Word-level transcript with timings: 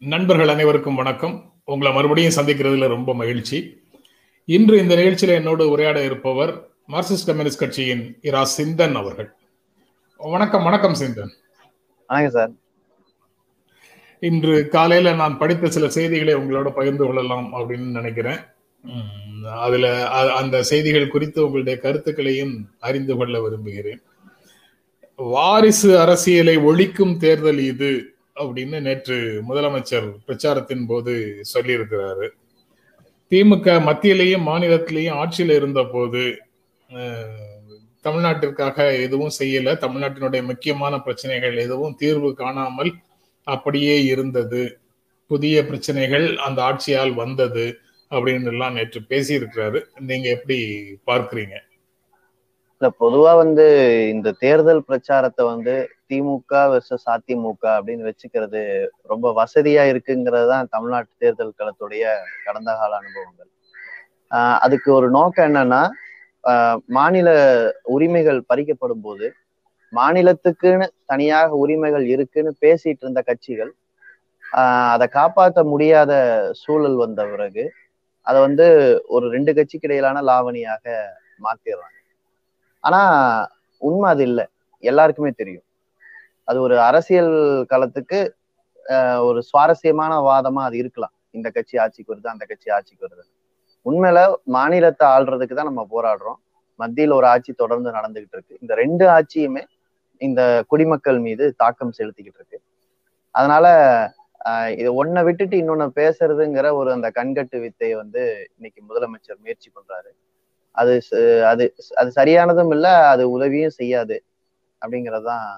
நண்பர்கள் 0.00 0.48
அனைவருக்கும் 0.48 0.94
வணக்கம். 0.94 1.52
உங்களை 1.64 1.92
மறுபடியும் 1.92 2.32
சந்திக்கிறதுல 2.32 2.86
ரொம்ப 2.88 3.14
மகிழ்ச்சி. 3.14 3.82
இன்று 4.44 4.78
இந்த 4.78 4.94
நிகழ்ச்சியில 4.94 5.28
என்னோடு 5.28 5.70
உரையாட 5.70 6.04
இருப்பவர் 6.04 6.68
மார்க்சிஸ்ட் 6.88 7.26
கம்யூனிஸ்ட் 7.26 7.58
கட்சியின் 7.58 8.18
இரா 8.20 8.48
சிந்தன் 8.56 8.92
அவர்கள். 8.92 9.30
வணக்கம் 10.18 10.64
வணக்கம் 10.64 10.94
சிந்தன். 10.94 11.32
வணக்கம் 12.06 12.32
சார். 12.32 12.50
இன்று 14.20 14.68
காலையில 14.68 15.14
நான் 15.14 15.38
படித்த 15.38 15.68
சில 15.68 15.88
செய்திகளை 15.88 16.34
உங்களோட 16.34 16.70
பகிர்ந்து 16.70 17.04
கொள்ளலாம் 17.04 17.52
அப்படின்னு 17.54 17.90
நினைக்கிறேன். 17.90 18.38
அதுல 19.56 20.08
அந்த 20.32 20.62
செய்திகள் 20.62 21.08
குறித்து 21.08 21.44
உங்களுடைய 21.44 21.78
கருத்துக்களையும் 21.78 22.70
அறிந்து 22.78 23.16
கொள்ள 23.16 23.42
விரும்புகிறேன். 23.42 24.02
வாரிசு 25.16 25.98
அரசியலை 26.00 26.56
ஒழிக்கும் 26.58 27.16
தேர்தல் 27.16 27.58
இது. 27.58 28.12
அப்படின்னு 28.40 28.80
நேற்று 28.80 29.16
முதலமைச்சர் 29.48 30.08
பிரச்சாரத்தின் 30.26 30.86
போது 30.86 31.42
சொல்லியிருக்கிறாரு. 31.54 32.28
திமுக 33.30 33.68
மத்தியிலேயும் 33.88 34.46
மாநிலத்திலேயும் 34.50 35.18
ஆட்சியில் 35.22 35.54
இருந்த 35.56 35.84
போது 35.84 36.22
தமிழ்நாட்டிற்காக 38.04 38.76
எதுவும் 39.02 39.36
செய்யல. 39.38 39.74
தமிழ்நாட்டினுடைய 39.84 40.42
முக்கியமான 40.42 41.00
பிரச்சனைகள் 41.00 41.56
எதுவும் 41.56 41.94
தீர்வு 41.94 42.34
காணாமல் 42.34 42.92
அப்படியே 43.46 44.04
இருந்தது. 44.04 44.62
புதிய 45.26 45.64
பிரச்சனைகள் 45.66 46.26
அந்த 46.36 46.58
ஆட்சியால் 46.62 47.14
வந்தது 47.14 47.66
அப்படின்னு 48.10 48.50
எல்லாம் 48.52 48.72
நேற்று 48.72 49.00
பேசியிருக்கிறாரு. 49.08 49.80
நீங்க 50.00 50.28
எப்படி 50.28 50.58
பார்க்கிறீங்க? 51.06 51.56
இல்ல 52.80 52.88
பொதுவா 53.00 53.32
வந்து 53.36 53.64
இந்த 54.14 54.28
தேர்தல் 54.32 54.82
பிரச்சாரத்தை 54.82 55.44
வந்து 55.46 55.74
திமுக 56.10 56.52
வெர்சஸ் 56.72 57.08
அதிமுக 57.10 57.64
அப்படின்னு 57.76 58.10
வச்சுக்கிறது 58.10 58.60
ரொம்ப 59.02 59.32
வசதியா 59.32 59.82
இருக்குங்கிறது 59.84 60.46
தான் 60.46 60.68
தமிழ்நாட்டு 60.70 61.10
தேர்தல் 61.18 61.58
களத்துடைய 61.58 62.04
கடந்த 62.44 62.74
கால 62.74 62.96
அனுபவங்கள். 62.96 63.50
ஆஹ் 64.30 64.58
அதுக்கு 64.58 64.92
ஒரு 64.92 65.10
நோக்கம் 65.10 65.54
என்னன்னா 65.54 65.82
ஆஹ் 66.44 66.78
மாநில 66.86 67.28
உரிமைகள் 67.82 68.40
பறிக்கப்படும் 68.48 69.02
போது 69.02 69.26
மாநிலத்துக்குன்னு 69.92 70.86
தனியாக 71.04 71.56
உரிமைகள் 71.56 72.06
இருக்குன்னு 72.06 72.52
பேசிட்டு 72.60 73.02
இருந்த 73.02 73.20
கட்சிகள் 73.22 73.72
ஆஹ் 74.52 74.90
அதை 74.90 75.06
காப்பாற்ற 75.08 75.64
முடியாத 75.64 76.12
சூழல் 76.52 76.96
வந்த 76.96 77.24
பிறகு 77.24 77.64
அதை 78.26 78.40
வந்து 78.40 78.66
ஒரு 79.06 79.30
ரெண்டு 79.30 79.54
கட்சிக்கு 79.54 79.86
இடையிலான 79.88 80.22
லாவணியாக 80.22 80.84
மாத்திடுறாங்க. 81.42 81.96
ஆனா 82.84 83.00
உண்மை 83.82 84.10
அது 84.10 84.22
இல்லை. 84.22 84.44
எல்லாருக்குமே 84.82 85.30
தெரியும். 85.30 85.66
அது 86.48 86.60
ஒரு 86.60 86.80
அரசியல் 86.80 87.32
களத்துக்கு 87.70 88.20
ஒரு 89.24 89.42
சுவாரஸ்யமான 89.42 90.12
வாதமா 90.20 90.62
அது 90.62 90.76
இருக்கலாம். 90.76 91.12
இந்த 91.30 91.50
கட்சி 91.50 91.78
ஆட்சிக்கு 91.78 92.14
வருது 92.14 92.26
அந்த 92.26 92.44
கட்சி 92.44 92.70
ஆட்சிக்கு 92.70 93.06
வருது. 93.06 93.26
உண்மையில 93.88 94.34
மாநிலத்தை 94.44 95.08
ஆள்றதுக்கு 95.08 95.54
தான் 95.54 95.72
நம்ம 95.72 95.86
போராடுறோம். 95.90 96.38
மத்தியில் 96.76 97.10
ஒரு 97.10 97.26
ஆட்சி 97.26 97.52
தொடர்ந்து 97.52 97.90
நடந்துகிட்டு 97.90 98.32
இருக்கு. 98.32 98.58
இந்த 98.60 98.74
ரெண்டு 98.74 99.06
ஆட்சியுமே 99.06 99.64
இந்த 100.18 100.64
குடிமக்கள் 100.68 101.18
மீது 101.18 101.54
தாக்கம் 101.56 101.92
செலுத்திக்கிட்டு 101.98 102.38
இருக்கு. 102.40 102.60
அதனால 103.30 103.66
இது 104.76 105.04
ஒன்னை 105.04 105.24
விட்டுட்டு 105.24 105.56
இன்னொன்னு 105.56 105.90
பேசுறதுங்கிற 105.96 106.72
ஒரு 106.72 106.92
அந்த 106.92 107.10
கண்கட்டு 107.14 107.60
வித்தையை 107.60 107.96
வந்து 107.96 108.50
இன்னைக்கு 108.56 108.82
முதலமைச்சர் 108.82 109.40
முயற்சி 109.40 109.72
பண்றாரு. 109.74 110.10
அது 110.70 111.00
ச- 111.10 111.42
அது 111.42 111.74
அது 111.94 112.12
சரியானதும் 112.16 112.70
இல்ல 112.70 113.08
அது 113.08 113.30
உதவியும் 113.30 113.76
செய்யாது 113.80 114.24
அப்படிங்கறதுதான் 114.80 115.56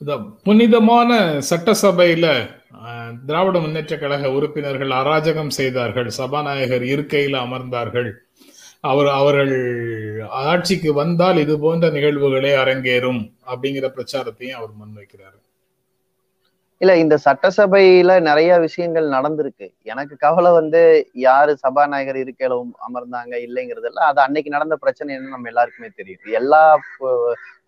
இந்த 0.00 0.14
புனிதமான 0.46 1.10
சட்டசபையில 1.50 2.26
திராவிட 3.28 3.56
முன்னேற்ற 3.62 3.94
கழக 3.98 4.30
உறுப்பினர்கள் 4.36 4.92
அராஜகம் 5.00 5.52
செய்தார்கள். 5.58 6.08
சபாநாயகர் 6.18 6.84
இருக்கையில் 6.94 7.36
அமர்ந்தார்கள். 7.44 8.10
அவர் 8.90 9.08
அவர்கள் 9.20 9.54
ஆட்சிக்கு 10.50 10.90
வந்தால் 11.00 11.38
இது 11.44 11.54
போன்ற 11.64 11.88
நிகழ்வுகளே 11.96 12.52
அரங்கேறும் 12.62 13.20
அப்படிங்கிற 13.52 13.86
பிரச்சாரத்தையும் 13.96 14.58
அவர் 14.58 14.72
முன்வைக்கிறார். 14.80 15.36
இல்ல 16.80 16.94
இந்த 17.02 17.16
சட்டசபையில 17.24 18.14
நிறைய 18.28 18.52
விஷயங்கள் 18.64 19.06
நடந்திருக்கு. 19.14 19.66
எனக்கு 19.92 20.14
கவலை 20.24 20.50
வந்து 20.58 20.82
யாரு 21.28 21.52
சபாநாயகர் 21.64 22.18
இருக்கையில 22.24 22.58
அமர்ந்தாங்க 22.88 23.34
இல்லைங்கிறதெல்லாம் 23.46 24.10
அது 24.10 24.20
அன்னைக்கு 24.26 24.50
நடந்த 24.56 24.76
பிரச்சனை 24.84 25.16
என்ன 25.16 25.32
நம்ம 25.34 25.50
எல்லாருக்குமே 25.52 25.90
தெரியுது 26.00 26.36
எல்லா 26.40 26.62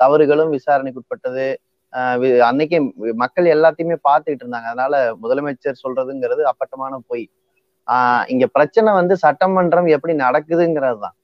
தவறுகளும் 0.03 0.55
விசாரணைக்குட்பட்டது. 0.59 1.47
அன்னைக்கே 2.49 2.79
மக்கள் 3.23 3.47
எல்லாத்தையுமே 3.55 3.97
பார்த்துக்கிட்டு 4.09 4.45
இருந்தாங்க. 4.45 4.69
அதனால 4.73 4.95
முதலமைச்சர் 5.23 5.83
சொல்றதுங்கிறது 5.85 6.43
அப்பட்டமான 6.53 6.99
பொய். 7.11 7.25
ஆஹ் 7.89 8.25
இங்க 8.33 8.45
பிரச்சனை 8.57 8.91
வந்து 9.01 9.15
சட்டமன்றம் 9.25 9.89
எப்படி 9.97 10.15
நடக்குதுங்கிறது 10.27 10.99
தான். 11.07 11.17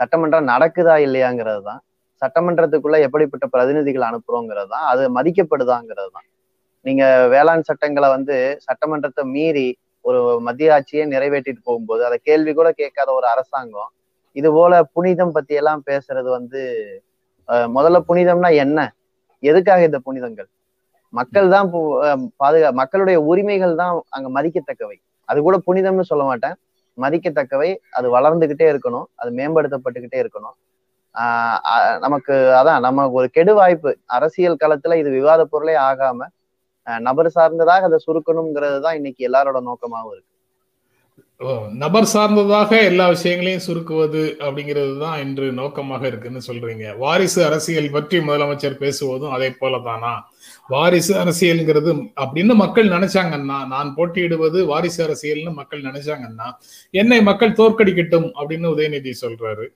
சட்டமன்றம் 0.00 0.50
நடக்குதா 0.52 0.96
இல்லையாங்கிறது 1.06 1.62
தான். 1.70 1.80
சட்டமன்றத்துக்குள்ள 2.22 2.96
எப்படிப்பட்ட 3.06 3.44
பிரதிநிதிகள் 3.54 4.08
அனுப்புறோங்கிறது 4.08 4.70
தான். 4.74 4.86
அது 4.92 5.02
மதிக்கப்படுதாங்கிறது 5.18 6.10
தான். 6.16 6.26
நீங்க 6.86 7.04
வேளாண் 7.34 7.68
சட்டங்களை 7.70 8.08
வந்து 8.16 8.36
சட்டமன்றத்தை 8.66 9.24
மீறி 9.34 9.68
ஒரு 10.04 10.18
மத்திய 10.46 10.74
ஆட்சியை 10.76 11.04
நிறைவேற்றிட்டு 11.14 11.62
போகும்போது 11.68 12.02
அதை 12.08 12.16
கேள்வி 12.28 12.52
கூட 12.52 12.68
கேட்காத 12.80 13.08
ஒரு 13.18 13.26
அரசாங்கம் 13.32 13.90
இது 14.36 14.48
போல 14.56 14.74
புனிதம் 14.96 15.34
பத்தி 15.36 15.54
எல்லாம் 15.60 15.82
பேசுறது 15.88 16.28
வந்து 16.38 16.60
முதல்ல 17.74 17.98
புனிதம்னா 18.08 18.50
என்ன? 18.64 18.78
எதுக்காக 19.40 19.84
இந்த 19.84 19.98
புனிதங்கள்? 19.98 20.48
மக்கள் 21.08 21.48
தான் 21.48 21.72
பு- 21.72 22.28
பாதுகா 22.36 22.72
மக்களுடைய 22.72 23.20
உரிமைகள் 23.20 23.74
தான் 23.74 24.02
அங்க 24.08 24.42
மதிக்கத்தக்கவை. 24.42 24.96
அது 25.24 25.40
கூட 25.40 25.60
புனிதம்னு 25.66 26.00
சொல்ல 26.00 26.24
மாட்டேன். 26.24 26.54
மதிக்கத்தக்கவை. 26.98 27.76
அது 27.90 28.18
வளர்ந்துகிட்டே 28.18 28.66
இருக்கணும். 28.72 29.04
அது 29.14 29.30
மேம்படுத்தப்பட்டுக்கிட்டே 29.30 30.18
இருக்கணும். 30.22 30.56
ஆஹ் 31.14 31.98
நமக்கு 31.98 32.32
அதான் 32.32 32.80
நம்ம 32.80 33.10
ஒரு 33.10 33.30
கெடு 33.30 33.54
வாய்ப்பு. 33.54 33.98
அரசியல் 34.06 34.56
களத்துல 34.60 34.94
இது 34.94 35.10
விவாத 35.10 35.44
பொருளே 35.44 35.74
ஆகாம 35.74 36.26
நபர் 37.00 37.28
சார்ந்ததாக 37.28 37.84
அதை 37.84 37.98
சுருக்கணுங்கிறது 38.06 38.80
தான் 38.80 38.94
இன்னைக்கு 38.94 39.28
எல்லாரோட 39.28 39.58
நோக்கமாவும் 39.60 40.12
இருக்கு. 40.12 40.29
நபர் 41.82 42.08
சார்ந்ததாக 42.12 42.70
எல்லா 42.88 43.04
விஷயங்களையும் 43.08 43.62
சுருக்குவது 43.66 44.22
அப்படிங்கிறது 44.44 44.94
தான் 45.02 45.20
இன்று 45.24 45.46
நோக்கமாக 45.58 46.02
இருக்குன்னு 46.06 46.40
சொல்றீங்க. 46.46 46.84
வாரிசு 47.02 47.40
அரசியல் 47.46 47.88
பற்றி 47.94 48.16
முதலமைச்சர் 48.18 48.76
பேசுவதும் 48.82 49.34
அதே 49.36 49.48
போலதானா? 49.60 50.12
வாரிசு 50.72 51.12
அரசியல்ங்கிறது 51.20 51.90
அப்படின்னு 52.22 52.54
மக்கள் 52.62 52.88
நினைச்சாங்கன்னா 52.88 53.58
நான் 53.74 53.92
போட்டியிடுவது 53.96 54.60
வாரிசு 54.72 55.00
அரசியல்னு 55.06 55.52
மக்கள் 55.60 55.86
நினைச்சாங்கன்னா 55.88 56.48
என்னை 57.02 57.20
மக்கள் 57.28 57.58
தோற்கடிக்கட்டும் 57.60 58.28
அப்படின்னு 58.38 58.72
உதயநிதி 58.74 59.14
சொல்றாரு. 59.22 59.66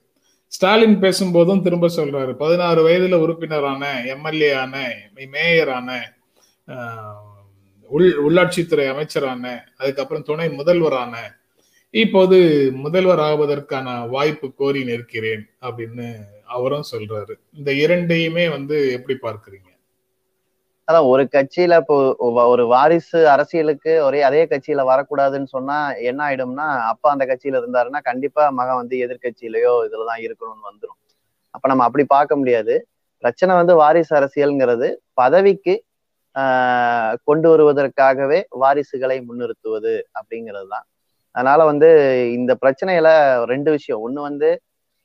ஸ்டாலின் 0.51 0.97
பேசும்போதும் 1.05 1.63
திரும்ப 1.67 1.89
சொல்றாரு. 1.95 2.33
பதினாறு 2.43 2.81
வயதுல 2.87 3.19
உறுப்பினரான 3.23 3.83
எம்எல்ஏ 4.15 4.51
ஆன 4.63 4.75
மேயரான 5.33 5.89
உள் 7.89 8.07
உள்ளாட்சித்துறை 8.25 8.85
அமைச்சரான 8.91 9.55
அதுக்கப்புறம் 9.77 10.27
துணை 10.29 10.47
முதல்வரான 10.59 11.15
இப்போது 11.95 12.37
முதல்வர் 12.75 13.19
ஆவதற்கான 13.19 14.07
வாய்ப்பு 14.09 14.53
கோரி 14.53 14.83
நிற்கிறேன் 14.83 15.43
அப்படின்னு 15.61 16.07
அவரும் 16.47 16.89
சொல்றாரு. 16.91 17.33
இந்த 17.53 17.71
இரண்டையுமே 17.73 18.49
வந்து 18.49 18.91
எப்படி 18.91 19.15
பார்க்கறீங்க? 19.21 19.69
அதான் 20.87 21.05
ஒரு 21.05 21.23
கட்சியில 21.31 21.77
இப்போ 21.77 21.95
ஒரு 22.47 22.63
வாரிசு 22.65 23.27
அரசியலுக்கு 23.27 24.03
ஒரே 24.03 24.21
அதே 24.21 24.45
கட்சியில 24.45 24.81
வரக்கூடாதுன்னு 24.85 25.45
சொன்னா 25.45 25.77
என்ன 26.01 26.19
ஆயிடும்னா 26.27 26.67
அப்பா 26.89 27.09
அந்த 27.09 27.25
கட்சியில 27.25 27.59
இருந்தாருன்னா 27.61 28.01
கண்டிப்பா 28.01 28.49
மகன் 28.49 28.75
வந்து 28.75 28.97
எதிர்கட்சியிலயோ 28.97 29.73
இதுலதான் 29.87 30.21
இருக்கணும்னு 30.25 30.69
வந்துடும் 30.69 30.99
அப்ப 31.53 31.67
நம்ம 31.67 31.83
அப்படி 31.83 32.03
பார்க்க 32.07 32.35
முடியாது. 32.35 32.75
பிரச்சனை 33.23 33.55
வந்து 33.55 33.75
வாரிசு 33.75 34.15
அரசியல்ங்கிறது 34.15 34.87
பதவிக்கு 35.13 35.75
ஆஹ் 36.35 37.13
கொண்டு 37.23 37.47
வருவதற்காகவே 37.51 38.39
வாரிசுகளை 38.61 39.17
முன்னிறுத்துவது 39.25 39.93
அப்படிங்கிறது 40.19 40.67
தான் 40.67 40.85
அதனால 41.35 41.59
வந்து 41.71 41.89
இந்த 42.37 42.51
பிரச்சனையில 42.61 43.07
ரெண்டு 43.53 43.69
விஷயம். 43.75 44.01
ஒண்ணு 44.05 44.19
வந்து 44.29 44.49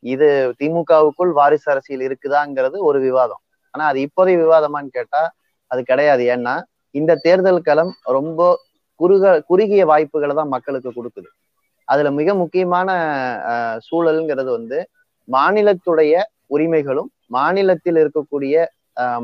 இது 0.03 0.29
திமுகவுக்குள் 0.61 1.33
வாரிசு 1.39 1.69
அரசியல் 1.73 2.05
இருக்குதாங்கிறது 2.09 2.77
ஒரு 2.89 2.99
விவாதம். 3.07 3.43
ஆனா 3.75 3.85
அது 3.91 3.99
இப்போதைய 4.07 4.37
விவாதமான்னு 4.45 4.97
கேட்டா 4.99 5.23
அது 5.71 5.81
கிடையாது. 5.91 6.23
ஏன்னா 6.35 6.55
இந்த 6.95 7.13
தேர்தல் 7.27 7.67
களம் 7.69 7.93
ரொம்ப 8.19 8.41
குறுக 9.01 9.25
குறுகிய 9.51 9.83
வாய்ப்புகளை 9.91 10.35
தான் 10.41 10.53
மக்களுக்கு 10.55 10.91
கொடுக்குது. 10.97 11.29
அதுல 11.89 12.09
மிக 12.21 12.35
முக்கியமான 12.43 12.89
சூழல்ங்கிறது 13.89 14.51
வந்து 14.59 14.79
மாநிலத்துடைய 15.29 16.15
உரிமைகளும் 16.55 17.11
மாநிலத்தில் 17.37 17.99
இருக்கக்கூடிய 18.03 18.55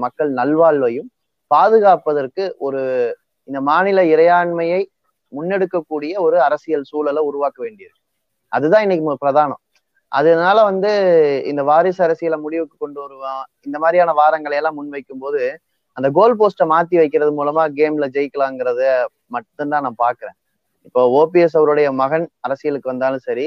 மக்கள் 0.04 0.30
நல்வாழ்வையும் 0.40 1.08
பாதுகாப்பதற்கு 1.50 2.44
ஒரு 2.66 2.80
இந்த 3.48 3.58
மாநில 3.70 3.98
இறையாண்மையை 4.12 4.80
முன்னெடுக்கக்கூடிய 5.32 6.12
ஒரு 6.26 6.36
அரசியல் 6.46 6.88
சூழலை 6.90 7.22
உருவாக்க 7.30 7.58
வேண்டியிருக்கு. 7.66 8.02
அதுதான் 8.52 8.84
இன்னைக்கு 8.86 9.24
பிரதானம். 9.24 9.62
அதனால 10.12 10.58
வந்து 10.70 10.90
இந்த 11.50 11.62
வாரிசு 11.70 12.00
அரசியலை 12.06 12.38
முடிவுக்கு 12.44 12.76
கொண்டு 12.78 12.98
வருவான் 13.04 13.44
இந்த 13.66 13.76
மாதிரியான 13.82 14.12
வாரங்களை 14.20 14.56
எல்லாம் 14.60 14.76
முன்வைக்கும் 14.80 15.22
போது 15.24 15.40
அந்த 15.96 16.08
கோல் 16.18 16.36
போஸ்டை 16.40 16.64
மாத்தி 16.72 16.96
வைக்கிறது 17.00 17.30
மூலமா 17.38 17.62
கேம்ல 17.78 18.06
ஜெயிக்கலாங்கிறத 18.16 18.82
மட்டும்தான் 19.34 19.84
நான் 19.86 20.02
பாக்குறேன் 20.04 20.36
இப்போ 20.86 21.02
ஓபிஎஸ் 21.20 21.56
அவருடைய 21.58 21.88
மகன் 22.02 22.26
அரசியலுக்கு 22.46 22.92
வந்தாலும் 22.92 23.24
சரி 23.28 23.46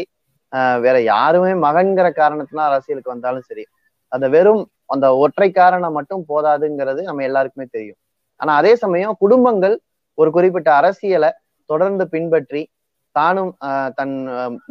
வேற 0.86 0.96
யாருமே 1.14 1.52
மகன்கிற 1.68 2.08
காரணத்தினால 2.22 2.70
அரசியலுக்கு 2.72 3.14
வந்தாலும் 3.14 3.46
சரி 3.50 3.64
அந்த 4.12 4.26
வெறும் 4.36 4.64
அந்த 4.94 5.08
ஒற்றை 5.24 5.50
காரணம் 5.52 5.96
மட்டும் 5.98 6.24
போதாதுங்கிறது 6.32 7.02
நம்ம 7.10 7.24
எல்லாருக்குமே 7.28 7.68
தெரியும். 7.72 8.00
ஆனா 8.40 8.52
அதே 8.62 8.74
சமயம் 8.84 9.16
குடும்பங்கள் 9.24 9.76
ஒரு 10.18 10.30
குறிப்பிட்ட 10.36 10.70
அரசியலை 10.80 11.30
தொடர்ந்து 11.72 12.04
பின்பற்றி 12.14 12.62
தானும் 13.16 13.54
தன் 14.00 14.16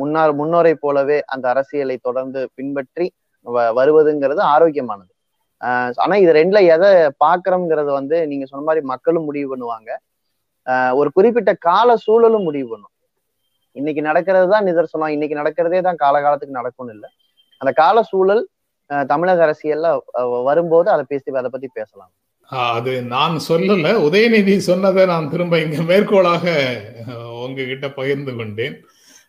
முன்னார் 0.01 0.33
முன்னோரை 0.41 0.75
போலவே 0.85 1.19
அந்த 1.35 1.45
அரசியலை 1.53 1.97
தொடர்ந்து 2.09 2.41
பின்பற்றி 2.59 3.07
வருவதுங்கிறது 3.79 4.41
ஆரோக்கியமானது. 4.55 5.13
ஆனா 6.03 6.15
இது 6.25 6.33
ரெண்டுல 6.41 6.61
எதை 6.75 6.91
பாக்குறோம்ங்கிறது 7.25 7.91
வந்து 7.99 8.17
நீங்க 8.31 8.45
சொன்ன 8.51 8.67
மாதிரி 8.69 8.83
மக்களும் 8.93 9.27
முடிவு 9.29 9.49
பண்ணுவாங்க. 9.53 9.91
ஒரு 11.01 11.09
குறிப்பிட்ட 11.17 11.53
கால 11.69 11.97
சூழலும் 12.07 12.47
முடிவு 12.49 12.69
பண்ணும். 12.73 12.95
இன்னைக்கு 13.77 14.03
நடக்கிறது 14.09 14.47
தான் 14.53 14.67
நிதர்சனம் 14.69 15.15
இன்னைக்கு 15.17 15.41
நடக்கிறதே 15.41 15.81
தான் 15.89 16.01
காலகாலத்துக்கு 16.05 16.59
நடக்கும்னு 16.61 16.95
இல்லை. 16.97 17.11
அந்த 17.61 17.71
கால 17.83 17.97
சூழல் 18.11 18.43
தமிழக 19.13 19.41
அரசியல்ல 19.47 19.89
வரும்போது 20.49 20.89
அதை 20.95 21.05
பேசி 21.13 21.39
அதை 21.43 21.51
பத்தி 21.55 21.69
பேசலாம். 21.79 22.13
அது 22.53 22.93
நான் 23.15 23.35
சொல்லல. 23.49 23.89
உதயநிதி 24.07 24.55
சொன்னதை 24.69 25.03
நான் 25.13 25.31
திரும்ப 25.33 25.55
இங்க 25.65 25.81
மேற்கோளாக 25.91 26.45
உங்ககிட்ட 27.45 27.87
பகிர்ந்து 27.99 28.33
கொண்டேன். 28.39 28.77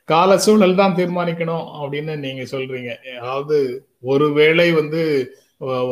கால 0.10 0.38
சூழல் 0.45 0.80
தான் 0.81 0.95
தீர்மானிக்கணும் 1.00 1.66
அப்படின்னு 1.80 2.13
நீங்க 2.25 2.44
சொல்றீங்க. 2.54 2.92
அதாவது 3.21 3.57
ஒருவேளை 4.13 4.68
வந்து 4.80 5.01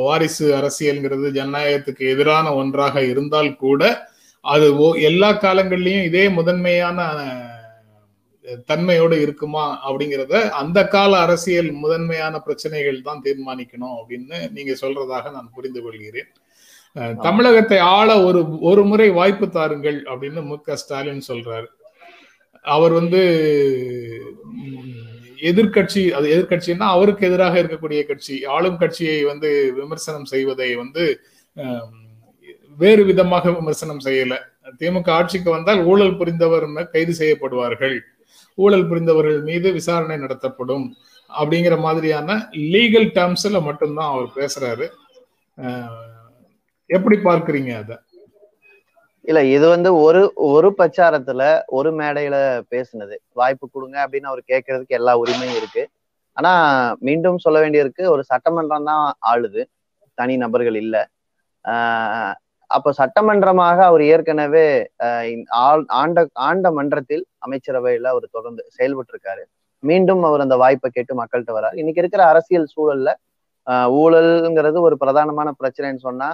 வாரிசு 0.03 0.45
அரசியல்ங்கிறது 0.59 1.27
ஜனநாயகத்துக்கு 1.37 2.03
எதிரான 2.13 2.53
ஒன்றாக 2.61 3.03
இருந்தால் 3.11 3.51
கூட 3.65 3.81
அது 4.45 4.67
எல்லா 5.09 5.29
காலங்கள்லயும் 5.45 6.07
இதே 6.09 6.25
முதன்மையான 6.37 6.99
தன்மையோடு 8.69 9.15
இருக்குமா 9.25 9.63
அப்படிங்கிறத 9.85 10.35
அந்த 10.61 10.79
கால 10.95 11.13
அரசியல் 11.25 11.71
முதன்மையான 11.83 12.35
பிரச்சனைகள் 12.45 13.05
தான் 13.07 13.23
தீர்மானிக்கணும் 13.25 13.95
அப்படின்னு 13.99 14.37
நீங்க 14.57 14.73
சொல்றதாக 14.83 15.31
நான் 15.37 15.55
புரிந்து 15.55 15.81
கொள்கிறேன். 15.85 16.29
தமிழகத்தை 17.25 17.79
ஆள 17.97 18.09
ஒரு 18.27 18.39
ஒரு 18.69 18.83
முறை 18.89 19.07
வாய்ப்பு 19.17 19.47
தாருங்கள் 19.55 19.97
அப்படின்னு 20.11 20.41
மு 20.49 20.55
க 20.67 20.77
ஸ்டாலின் 20.81 21.27
சொல்றாரு. 21.29 21.67
அவர் 22.65 22.93
வந்து 22.99 23.21
எதிர்கட்சி 25.49 26.03
அது 26.17 26.27
எதிர்கட்சின்னா 26.35 26.85
அவருக்கு 26.95 27.27
எதிராக 27.29 27.55
இருக்கக்கூடிய 27.61 28.01
கட்சி. 28.09 28.35
ஆளும் 28.55 28.79
கட்சியை 28.83 29.19
வந்து 29.31 29.49
விமர்சனம் 29.79 30.27
செய்வதை 30.33 30.69
வந்து 30.83 31.03
வேறு 32.77 33.03
விதமாக 33.09 33.51
விமர்சனம் 33.59 34.01
செய்யல. 34.07 34.33
திமுக 34.79 35.09
ஆட்சிக்கு 35.17 35.49
வந்தால் 35.55 35.81
ஊழல் 35.91 36.17
புரிந்தவர் 36.19 36.65
கைது 36.95 37.13
செய்யப்படுவார்கள். 37.21 37.97
ஊழல் 38.57 38.87
புரிந்தவர்கள் 38.89 39.39
மீது 39.49 39.67
விசாரணை 39.79 40.17
நடத்தப்படும் 40.17 40.85
அப்படிங்கிற 41.29 41.75
மாதிரியான 41.85 42.35
லீகல் 42.73 43.09
டேர்ம்ஸ்ல 43.17 43.59
மட்டும்தான் 43.69 44.11
அவர் 44.13 44.29
பேசுறாரு. 44.39 44.87
எப்படி 46.89 47.15
பார்க்கறீங்க 47.23 47.71
அத? 47.79 47.93
இல்ல 49.25 49.39
இது 49.55 49.65
வந்து 49.73 49.89
ஒரு 50.03 50.19
ஒரு 50.49 50.69
பிரச்சாரத்துல 50.77 51.41
ஒரு 51.77 51.89
மேடையில 51.99 52.35
பேசுனது. 52.73 53.15
வாய்ப்பு 53.39 53.65
கொடுங்க 53.67 53.97
அப்படின்னு 54.03 54.29
அவர் 54.31 54.41
கேட்கறதுக்கு 54.51 54.97
எல்லா 54.99 55.13
உரிமையும் 55.23 55.57
இருக்கு. 55.59 55.83
ஆனா 56.37 56.51
மீண்டும் 57.07 57.43
சொல்ல 57.45 57.57
வேண்டியிருக்கு 57.63 58.03
ஒரு 58.13 58.23
சட்டமன்றம் 58.31 58.87
தான் 58.91 59.03
ஆளுது. 59.31 59.61
தனி 60.17 60.35
நபர்கள் 60.43 60.77
இல்ல. 60.83 60.95
ஆஹ் 61.65 62.33
அப்ப 62.69 62.91
சட்டமன்றமாக 62.99 63.77
அவர் 63.89 64.03
ஏற்கனவே 64.11 64.65
ஆண்ட 65.99 66.17
ஆண்ட 66.47 66.67
மன்றத்தில் 66.77 67.23
அமைச்சரவையில 67.45 68.09
அவர் 68.13 68.33
தொடர்ந்து 68.37 68.63
செயல்பட்டு 68.77 69.13
இருக்காரு 69.13 69.43
மீண்டும் 69.83 70.23
அவர் 70.29 70.43
அந்த 70.45 70.55
வாய்ப்பை 70.63 70.89
கேட்டு 70.91 71.13
மக்கள்கிட்ட 71.19 71.53
வரார். 71.57 71.77
இன்னைக்கு 71.81 72.01
இருக்கிற 72.03 72.23
அரசியல் 72.31 72.71
சூழல்ல 72.73 73.09
ஊழல்ங்கிறது 73.97 74.77
ஒரு 74.87 74.95
பிரதானமான 75.01 75.49
பிரச்சனைன்னு 75.61 76.05
சொன்னா 76.07 76.27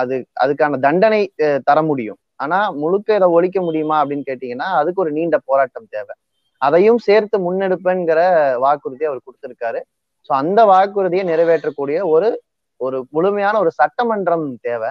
அது 0.00 0.16
அதுக்கான 0.42 0.78
தண்டனை 0.86 1.20
தர 1.68 1.78
முடியும். 1.90 2.18
ஆனா 2.44 2.58
முழுக்க 2.82 3.16
இதை 3.18 3.28
ஒழிக்க 3.36 3.58
முடியுமா 3.68 3.96
அப்படின்னு 4.00 4.28
கேட்டீங்கன்னா 4.30 4.68
அதுக்கு 4.80 5.02
ஒரு 5.04 5.12
நீண்ட 5.18 5.36
போராட்டம் 5.50 5.88
தேவை. 5.96 6.14
அதையும் 6.62 7.00
சேர்த்து 7.06 7.36
முன்னெடுப்பேங்கிற 7.46 8.20
வாக்குறுதி 8.64 9.04
அவர் 9.10 9.26
கொடுத்திருக்காரு. 9.26 9.80
ஸோ 10.28 10.30
அந்த 10.42 10.60
வாக்குறுதியை 10.72 11.24
நிறைவேற்றக்கூடிய 11.32 11.98
ஒரு 12.14 12.28
ஒரு 12.80 12.98
முழுமையான 13.16 13.54
ஒரு 13.62 13.70
சட்டமன்றம் 13.80 14.46
தேவை. 14.68 14.90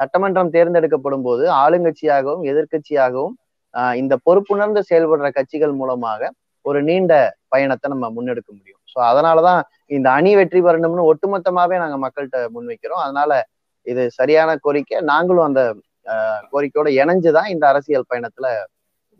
சட்டமன்றம் 0.00 0.52
தேர்ந்தெடுக்கப்படும் 0.54 1.26
போது 1.26 1.44
ஆளுங்கட்சியாகவும் 1.62 2.44
எதிர்கட்சியாகவும் 2.52 3.34
இந்த 4.00 4.14
பொறுப்புணர்ந்து 4.26 4.80
செயல்படுற 4.88 5.28
கட்சிகள் 5.36 5.74
மூலமாக 5.80 6.30
ஒரு 6.64 6.78
நீண்ட 6.88 7.12
பயணத்தை 7.52 7.86
நம்ம 7.92 8.06
முன்னெடுக்க 8.16 8.50
முடியும். 8.58 8.80
ஸோ 8.92 8.98
அதனாலதான் 9.10 9.60
இந்த 9.96 10.08
அணி 10.18 10.32
வெற்றி 10.38 10.60
பெறணும்னு 10.66 11.08
ஒட்டுமொத்தமாவே 11.10 11.76
நாங்க 11.82 11.96
மக்கள்கிட்ட 12.04 12.38
முன்வைக்கிறோம். 12.54 13.02
அதனால 13.06 13.32
இது 13.84 14.10
சரியான 14.10 14.56
கோரிக்கை. 14.56 15.00
நாங்களும் 15.12 15.48
அந்த 15.50 15.62
கோரிக்கையோட 16.52 16.88
இணைஞ்சுதான் 17.00 17.48
இந்த 17.48 17.64
அரசியல் 17.68 18.10
பயணத்துல 18.14 18.48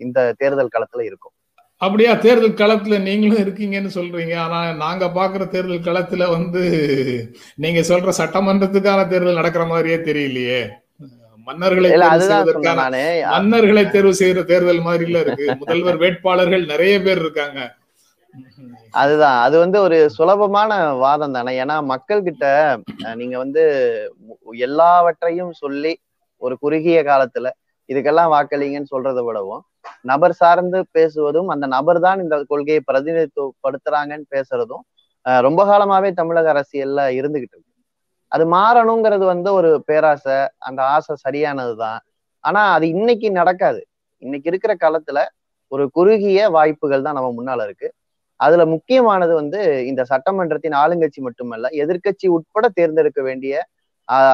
இந்த 0.00 0.34
தேர்தல் 0.36 0.74
களத்துல 0.76 1.02
இருக்கும். 1.10 1.32
அப்படியா? 1.76 2.12
தேர்தல் 2.14 2.58
களத்துல 2.60 2.96
நீங்களும் 3.00 3.42
இருக்கீங்கன்னு 3.44 3.90
சொல்றீங்க. 3.94 4.34
ஆனா 4.36 4.60
நாங்க 4.72 5.06
பாக்குற 5.18 5.48
தேர்தல் 5.48 5.86
களத்துல 5.88 6.30
வந்து 6.30 6.62
நீங்க 7.54 7.80
சொல்ற 7.80 8.12
சட்டமன்றத்துக்கான 8.18 9.06
தேர்தல் 9.08 9.40
நடக்கிற 9.40 9.64
மாதிரியே 9.64 9.98
தெரியலையே. 10.08 10.62
மன்னர்களை 11.46 11.88
மன்னர்களை 13.36 13.82
தேர்வு 13.90 14.12
செய்யற 14.20 14.44
தேர்தல் 14.44 14.80
மாதிரி 14.80 15.04
இல்ல 15.04 15.18
இருக்கு. 15.20 15.46
முதல்வர் 15.58 15.96
வேட்பாளர்கள் 15.96 16.64
நிறைய 16.64 16.94
பேர் 17.00 17.18
இருக்காங்க. 17.18 17.60
அதுதான். 18.94 19.38
அது 19.44 19.56
வந்து 19.62 19.78
ஒரு 19.86 19.96
சுலபமான 20.16 20.70
வாதம் 21.02 21.34
தானே. 21.36 21.52
ஏன்னா 21.62 21.76
மக்கள் 21.92 22.26
கிட்ட 22.28 22.44
நீங்க 23.20 23.36
வந்து 23.44 23.62
எல்லாவற்றையும் 24.66 25.52
சொல்லி 25.62 25.92
ஒரு 26.42 26.54
குறுகிய 26.62 26.98
காலத்துல 27.10 27.48
இதுக்கெல்லாம் 27.88 28.32
வாக்களிங்கன்னு 28.34 28.92
சொல்றதை 28.92 29.22
விடவும் 29.26 29.62
நபர் 30.10 30.34
சார்ந்து 30.40 30.78
பேசுவதும் 30.96 31.48
அந்த 31.54 31.66
நபர் 31.74 31.98
தான் 32.06 32.22
இந்த 32.24 32.36
கொள்கையை 32.50 32.80
பிரதிநிதித்துவப்படுத்துறாங்கன்னு 32.88 34.26
பேசுறதும் 34.34 34.84
ரொம்ப 35.46 35.60
காலமாவே 35.64 36.10
தமிழக 36.20 36.48
அரசியல்ல 36.54 37.00
இருந்துகிட்டு 37.18 37.56
இருக்கு. 37.56 37.70
அது 38.32 38.44
மாறணுங்கிறது 38.54 39.24
வந்து 39.32 39.48
ஒரு 39.58 39.70
பேராசை 39.88 40.36
அந்த 40.68 40.80
ஆசை 40.94 41.14
சரியானதுதான் 41.24 42.00
ஆனா 42.44 42.62
அது 42.76 42.86
இன்னைக்கு 42.94 43.28
நடக்காது. 43.40 43.80
இன்னைக்கு 44.22 44.48
இருக்கிற 44.52 44.72
காலத்துல 44.76 45.18
ஒரு 45.72 45.84
குறுகிய 45.96 46.40
வாய்ப்புகள் 46.56 47.06
தான் 47.06 47.16
நம்ம 47.18 47.30
முன்னால 47.38 47.64
இருக்கு. 47.68 47.88
அதுல 48.40 48.62
முக்கியமானது 48.74 49.32
வந்து 49.40 49.60
இந்த 49.90 50.02
சட்டமன்றத்தின் 50.12 50.76
ஆளுங்கட்சி 50.82 51.20
மட்டுமல்ல 51.26 51.68
எதிர்கட்சி 51.82 52.26
உட்பட 52.36 52.66
தேர்ந்தெடுக்க 52.78 53.20
வேண்டிய 53.28 53.54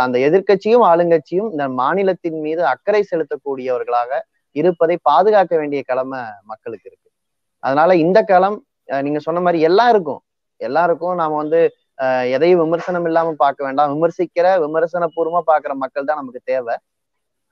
அந்த 0.05 0.17
எதிர்கட்சியும் 0.29 0.85
ஆளுங்கட்சியும் 0.91 1.51
இந்த 1.55 1.65
மாநிலத்தின் 1.81 2.39
மீது 2.47 2.63
அக்கறை 2.73 3.03
செலுத்தக்கூடியவர்களாக 3.11 4.11
இருப்பதை 4.57 4.97
பாதுகாக்க 5.09 5.53
வேண்டிய 5.61 5.81
கடமை 5.91 6.21
மக்களுக்கு 6.51 6.87
இருக்கு. 6.91 7.09
அதனால 7.63 7.91
இந்த 8.05 8.19
களம் 8.31 8.59
நீங்க 9.07 9.21
சொன்ன 9.27 9.41
மாதிரி 9.47 9.61
எல்லாருக்கும் 9.71 10.21
எல்லாருக்கும் 10.61 11.15
நாம 11.21 11.37
வந்து 11.43 11.61
எதையும் 12.35 12.63
விமர்சனம் 12.65 13.07
இல்லாம 13.11 13.35
பார்க்க 13.45 13.67
வேண்டாம். 13.67 13.91
விமர்சிக்கிற 13.95 14.47
விமர்சன 14.65 15.09
பூர்வமா 15.17 15.41
பாக்குற 15.51 15.73
மக்கள் 15.83 16.09
தான் 16.09 16.21
நமக்கு 16.23 16.41
தேவை. 16.53 16.75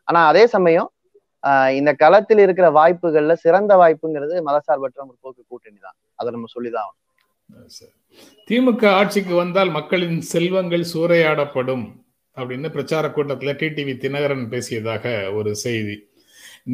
ஆனா 0.08 0.20
அதே 0.30 0.44
சமயம் 0.56 0.88
இந்த 1.78 1.90
களத்தில் 1.94 2.38
இருக்கிற 2.38 2.68
வாய்ப்புகள்ல 2.70 3.32
சிறந்த 3.32 3.72
வாய்ப்புங்கிறது 3.76 4.34
மதசார்பற்ற 4.48 4.98
முற்போக்கு 5.08 5.42
கூட்டணி 5.46 5.78
தான். 5.80 5.96
அதை 6.14 6.32
நம்ம 6.32 6.50
சொல்லிதான் 6.56 6.92
திமுக 8.48 8.84
ஆட்சிக்கு 8.90 9.34
வந்தால் 9.34 9.70
மக்களின் 9.70 10.20
செல்வங்கள் 10.20 10.84
சூறையாடப்படும் 10.92 11.86
அப்படின்னு 12.36 12.68
பிரச்சார 12.68 13.08
கூட்டத்துல 13.08 13.52
டிடிவி 13.60 13.94
தினகரன் 14.04 14.46
பேசியதாக 14.52 15.34
ஒரு 15.34 15.50
செய்தி. 15.56 15.96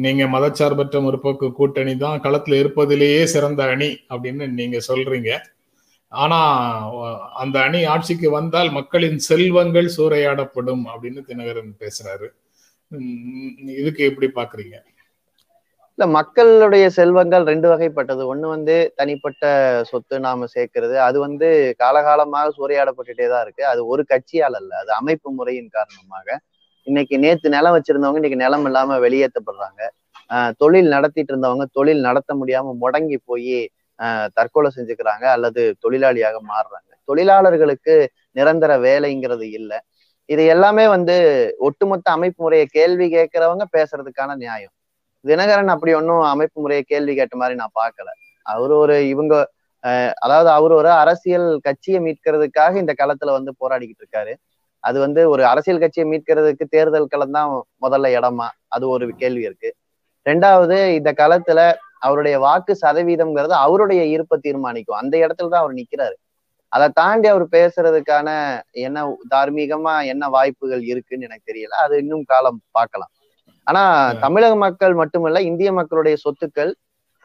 நீங்க 0.03 0.23
மதச்சார்பற்ற 0.25 0.99
முற்போக்கு 1.05 1.47
கூட்டணி 1.51 1.97
தான் 1.97 2.21
களத்துல 2.21 2.59
இருப்பதிலேயே 2.61 3.23
சிறந்த 3.23 3.63
அணி 3.63 3.89
அப்படின்னு 4.09 4.45
நீங்க 4.49 4.77
சொல்றீங்க. 4.87 5.31
ஆனா 6.07 6.39
அந்த 7.33 7.57
அணி 7.61 7.83
ஆட்சிக்கு 7.83 8.29
வந்தால் 8.29 8.71
மக்களின் 8.71 9.17
செல்வங்கள் 9.17 9.89
சூறையாடப்படும் 9.97 10.83
அப்படின்னு 10.93 11.21
தினகரன் 11.29 11.73
பேசுறாரு. 11.79 12.27
இதுக்கு 13.75 14.03
எப்படி 14.03 14.27
பாக்குறீங்க? 14.35 14.75
இல்ல 15.97 16.05
மக்களுடைய 16.15 16.85
செல்வங்கள் 16.89 17.43
ரெண்டு 17.43 17.67
வகைப்பட்டது. 17.69 18.23
ஒண்ணு 18.31 18.47
வந்து 18.47 18.75
தனிப்பட்ட 18.95 19.43
சொத்து 19.83 20.19
நாம 20.19 20.45
சேர்க்கிறது. 20.45 20.99
அது 20.99 21.17
வந்து 21.19 21.47
காலகாலமாக 21.79 22.51
சூறையாடப்பட்டுட்டே 22.57 23.27
தான் 23.27 23.41
இருக்கு. 23.41 23.63
அது 23.65 23.81
ஒரு 23.87 24.03
கட்சியால் 24.05 24.53
அல்ல. 24.53 24.71
அது 24.75 24.91
அமைப்பு 24.91 25.31
முறையின் 25.31 25.69
காரணமாக. 25.69 26.27
இன்னைக்கு 26.87 27.19
நேத்து 27.19 27.49
நிலம் 27.49 27.75
வச்சிருந்தவங்க 27.77 28.19
இன்னைக்கு 28.21 28.43
நிலம் 28.43 28.65
இல்லாம 28.65 28.97
வெளியேற்றப்படுறாங்க. 28.99 29.81
தொழில் 30.57 30.87
நடத்திட்டு 30.87 31.31
இருந்தவங்க 31.33 31.65
தொழில் 31.71 31.99
நடத்த 31.99 32.33
முடியாம 32.35 32.73
முடங்கி 32.83 33.17
போய் 33.25 33.57
ஆஹ் 33.99 34.27
தற்கொலை 34.33 34.69
செஞ்சுக்கிறாங்க 34.75 35.25
அல்லது 35.35 35.61
தொழிலாளியாக 35.83 36.37
மாறுறாங்க. 36.49 36.89
தொழிலாளர்களுக்கு 37.09 37.93
நிரந்தர 38.31 38.71
வேலைங்கிறது 38.79 39.45
இல்லை. 39.51 39.77
இது 40.29 40.43
எல்லாமே 40.53 40.85
வந்து 40.87 41.15
ஒட்டுமொத்த 41.67 42.07
அமைப்பு 42.17 42.39
முறையை 42.43 42.65
கேள்வி 42.77 43.07
கேட்கிறவங்க 43.15 43.65
பேசுறதுக்கான 43.75 44.35
நியாயம். 44.43 44.73
தினகரன் 45.25 45.73
அப்படி 45.73 45.91
ஒன்றும் 45.99 46.23
அமைப்பு 46.33 46.57
முறையை 46.63 46.83
கேள்வி 46.83 47.13
கேட்ட 47.15 47.35
மாதிரி 47.41 47.55
நான் 47.61 47.77
பார்க்கல. 47.81 48.09
அவர் 48.45 48.73
ஒரு 48.83 48.95
இவங்க 49.13 49.35
அதாவது 50.25 50.49
அவர் 50.57 50.73
ஒரு 50.79 50.89
அரசியல் 51.01 51.47
கட்சியை 51.67 51.99
மீட்கிறதுக்காக 52.05 52.73
இந்த 52.83 52.93
களத்துல 53.01 53.33
வந்து 53.37 53.51
போராடிக்கிட்டு 53.61 54.03
இருக்காரு. 54.03 54.33
அது 54.83 54.97
வந்து 55.05 55.21
ஒரு 55.33 55.43
அரசியல் 55.51 55.81
கட்சியை 55.83 56.05
மீட்கிறதுக்கு 56.11 56.65
தேர்தல் 56.75 57.11
களம் 57.13 57.35
தான் 57.37 57.51
முதல்ல 57.85 58.09
இடமா? 58.17 58.47
அது 58.75 58.85
ஒரு 58.95 59.05
கேள்வி 59.21 59.43
இருக்கு. 59.49 59.69
ரெண்டாவது 60.25 60.77
இந்த 60.99 61.11
களத்துல 61.21 61.59
அவருடைய 62.05 62.35
வாக்கு 62.39 62.73
சதவீதம்ங்கிறது 62.83 63.55
அவருடைய 63.65 64.01
இருப்பை 64.15 64.37
தீர்மானிக்கும். 64.45 64.99
அந்த 65.01 65.15
இடத்துல 65.17 65.51
தான் 65.53 65.63
அவர் 65.63 65.79
நிக்கிறாரு. 65.81 66.15
அதை 66.75 66.87
தாண்டி 66.99 67.27
அவர் 67.33 67.45
பேசுறதுக்கான 67.55 68.29
என்ன 68.85 69.03
தார்மீகமா 69.33 69.93
என்ன 70.13 70.23
வாய்ப்புகள் 70.35 70.81
இருக்குன்னு 70.91 71.27
எனக்கு 71.27 71.49
தெரியல. 71.51 71.73
அது 71.85 71.93
இன்னும் 72.03 72.25
காலம் 72.33 72.59
பார்க்கலாம். 72.77 73.11
ஆனா 73.67 73.83
தமிழக 74.23 74.53
மக்கள் 74.65 74.95
மட்டுமல்ல 75.01 75.41
இந்திய 75.49 75.69
மக்களுடைய 75.79 76.15
சொத்துக்கள் 76.25 76.71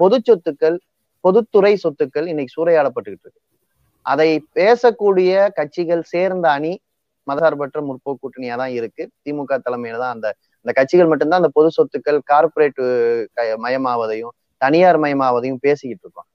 பொது 0.00 0.18
சொத்துக்கள் 0.28 0.76
பொதுத்துறை 1.24 1.72
சொத்துக்கள் 1.84 2.28
இன்னைக்கு 2.32 2.54
சூறையாடப்பட்டுக்கிட்டு 2.58 3.26
இருக்கு. 3.26 3.42
அதை 4.06 4.28
பேசக்கூடிய 4.58 5.32
கட்சிகள் 5.58 6.02
சேர்ந்த 6.12 6.46
அணி 6.56 6.72
மதசார்பற்ற 7.26 7.78
முற்போக்கு 7.88 8.20
கூட்டணியா 8.22 8.54
தான் 8.62 8.72
இருக்கு. 8.78 9.02
திமுக 9.24 9.58
தலைமையில 9.66 10.00
தான் 10.04 10.14
அந்த 10.16 10.28
அந்த 10.66 10.72
கட்சிகள் 10.78 11.10
மட்டும்தான் 11.10 11.40
அந்த 11.42 11.52
பொது 11.58 11.68
சொத்துக்கள் 11.76 12.18
கார்பரேட் 12.30 12.80
மயமாவதையும் 13.64 14.34
தனியார் 14.60 14.98
மயமாவதையும் 15.04 15.60
பேசிக்கிட்டு 15.66 16.04
இருக்கோம். 16.06 16.28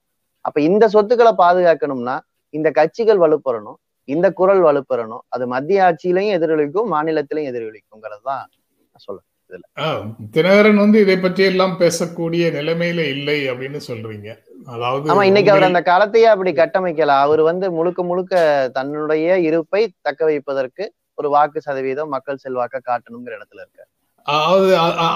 அப்ப 0.46 0.58
இந்த 0.70 0.86
சொத்துக்களை 0.96 1.34
பாதுகாக்கணும்னா 1.44 2.16
இந்த 2.58 2.70
கட்சிகள் 2.80 3.24
வலுப்பெறணும் 3.24 3.78
இந்த 4.08 4.28
குரல் 4.40 4.64
வலுப்பெறணும் 4.68 5.24
அது 5.36 5.44
மத்திய 5.54 5.86
ஆட்சியிலையும் 5.88 6.36
எதிரொலிக்கும் 6.38 6.92
மாநிலத்திலையும் 6.96 7.50
எதிரொலிக்குங்கிறது 7.52 8.24
தான் 8.30 8.44
இதுல. 9.50 9.66
தினகரன் 10.36 10.80
வந்து 10.84 10.98
இதை 11.06 11.16
பற்றி 11.24 11.42
எல்லாம் 11.50 11.74
பேசக்கூடிய 11.82 12.44
நிலைமையில 12.58 13.02
இல்லை 13.16 13.38
அப்படின்னு 13.52 13.80
சொல்றீங்க. 13.88 14.30
அதாவது 14.74 15.10
ஆமா 15.14 15.26
இன்னைக்கு 15.30 15.52
அவர் 15.54 15.70
அந்த 15.70 15.82
காலத்தையே 15.90 16.28
அப்படி 16.34 16.52
கட்டமைக்கல. 16.62 17.16
அவர் 17.26 17.42
வந்து 17.50 17.66
முழுக்க 17.78 18.04
முழுக்க 18.12 18.36
தன்னுடைய 18.78 19.38
இருப்பை 19.50 19.82
தக்க 20.08 20.22
வைப்பதற்கு 20.30 20.86
ஒரு 21.20 21.28
வாக்கு 21.36 21.60
சதவீதம் 21.68 22.14
மக்கள் 22.16 22.42
செல்வாக்க 22.46 22.82
காட்டணுங்கிற 22.90 23.36
இடத்துல 23.40 23.64
இருக்காரு. 23.66 23.90
அதாவது 24.28 24.70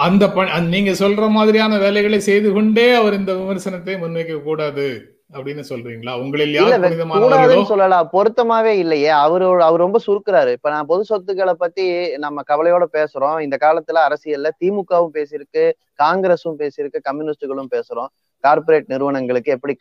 அந்த 0.08 0.26
நீங்க 0.74 0.92
சொல்ற 1.04 1.28
மாதிரியான 1.38 1.78
வேலைகளை 1.86 2.20
செய்து 2.30 2.50
கொண்டே 2.58 2.88
அவர் 3.00 3.18
இந்த 3.22 3.32
விமர்சனத்தை 3.40 3.96
முன்வைக்க 4.04 4.36
கூடாது. 4.50 4.88
அப்படின்னு 5.34 5.64
சொல்றீங்களா? 5.70 6.14
உங்களில் 6.22 6.54
யார் 6.54 7.66
சொல்லலாம். 7.72 8.10
பொருத்தமாவே 8.14 8.72
இல்லையே. 8.84 9.10
அவரு 9.26 9.48
அவர் 9.64 9.84
ரொம்ப 9.86 10.00
சுருக்குறாரு. 10.06 10.52
இப்ப 10.52 10.70
நான் 10.70 10.90
பொது 10.92 11.04
சொத்துக்களை 11.10 11.54
பத்தி 11.64 11.86
நம்ம 12.18 12.42
கவலையோட 12.48 12.86
பேசுறோம். 12.98 13.38
இந்த 13.46 13.58
காலத்துல 13.66 14.00
அரசியல்ல 14.08 14.50
திமுகவும் 14.64 15.14
பேசியிருக்கு 15.18 15.64
காங்கிரஸும் 16.04 16.58
பேசியிருக்கு 16.62 17.00
கம்யூனிஸ்டுகளும் 17.02 17.70
பேசுறோம். 17.76 18.10
கார்பரேட் 18.44 18.90
நிறுவனங்களுக்கு 18.94 19.52
எப்படி 19.52 19.76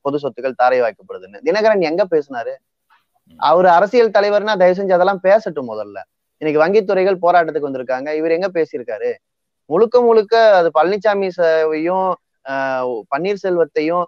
பொது 0.00 0.18
சொத்துக்கள் 0.22 0.58
தாரை 0.62 0.80
வாய்க்கப்படுதுன்னு. 0.80 1.44
தினகரன் 1.44 1.86
எங்க 1.90 2.06
பேசினாரு? 2.10 2.54
அவர் 3.36 3.68
அரசியல் 3.78 4.14
தலைவர்னா 4.18 4.52
தயவு 4.60 4.76
செஞ்சு 4.78 4.96
அதெல்லாம் 4.98 5.22
பேசட்டும் 5.22 5.70
முதல்ல. 5.72 5.98
இன்னைக்கு 6.40 6.60
வங்கித்துறைகள் 6.64 7.22
போராட்டத்துக்கு 7.24 7.68
வந்திருக்காங்க. 7.68 8.08
இவர் 8.20 8.36
எங்க 8.36 8.48
பேசியிருக்காரு? 8.54 9.10
முழுக்க 9.70 10.00
முழுக்க 10.00 10.34
அது 10.58 10.70
பழனிசாமியையும் 10.78 12.08
பன்னீர்செல்வத்தையும் 13.14 14.04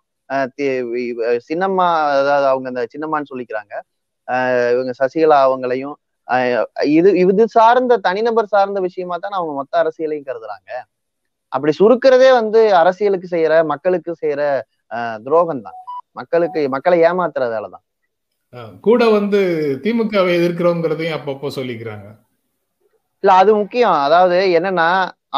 சின்னம்மா 1.48 1.86
அதாவது 2.20 2.46
அவங்க 2.52 2.68
அந்த 2.72 2.82
சின்னம்மான்னு 2.92 3.30
சொல்லிக்கிறாங்க. 3.32 3.74
இவங்க 4.74 4.92
சசிகலா 5.00 5.38
அவங்களையும் 5.48 5.96
இது 6.98 7.10
இது 7.22 7.44
சார்ந்த 7.56 7.94
தனிநபர் 8.08 8.52
சார்ந்த 8.54 8.80
விஷயமா 8.88 9.16
தான் 9.24 9.36
அவங்க 9.38 9.52
மொத்த 9.60 9.74
அரசியலையும் 9.82 10.28
கருதுறாங்க. 10.28 10.70
அப்படி 11.52 11.72
சுருக்கிறதே 11.80 12.28
வந்து 12.40 12.60
அரசியலுக்கு 12.80 13.28
செய்யற 13.34 13.54
மக்களுக்கு 13.72 14.12
செய்யற 14.22 14.42
துரோகம் 15.26 15.64
தான். 15.66 15.78
மக்களுக்கு 16.18 16.60
மக்களை 16.74 16.98
ஏமாத்துற 17.08 17.44
வேலை 17.54 17.68
தான் 17.74 17.86
கூட 18.86 19.02
வந்து 19.18 19.40
திமுகவை 19.84 20.30
எதிர்க்கிறோங்கிறதையும் 20.38 21.16
அப்பப்போ 21.16 21.48
சொல்லிக்கிறாங்க. 21.58 22.06
இல்ல 23.24 23.32
அது 23.40 23.50
முக்கியம். 23.56 23.96
அதாவது 24.04 24.36
என்னன்னா 24.58 24.88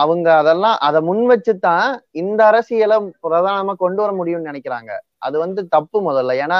அவங்க 0.03 0.29
அதெல்லாம் 0.41 0.77
அதை 0.87 0.99
முன் 1.09 1.25
வச்சுதான் 1.31 1.87
இந்த 2.23 2.41
அரசியலை 2.51 2.97
பிரதானமா 3.25 3.73
கொண்டு 3.83 4.01
வர 4.03 4.13
முடியும்னு 4.19 4.51
நினைக்கிறாங்க. 4.51 4.91
அது 5.27 5.37
வந்து 5.45 5.61
தப்பு 5.75 5.99
முதல்ல. 6.09 6.35
ஏன்னா 6.45 6.59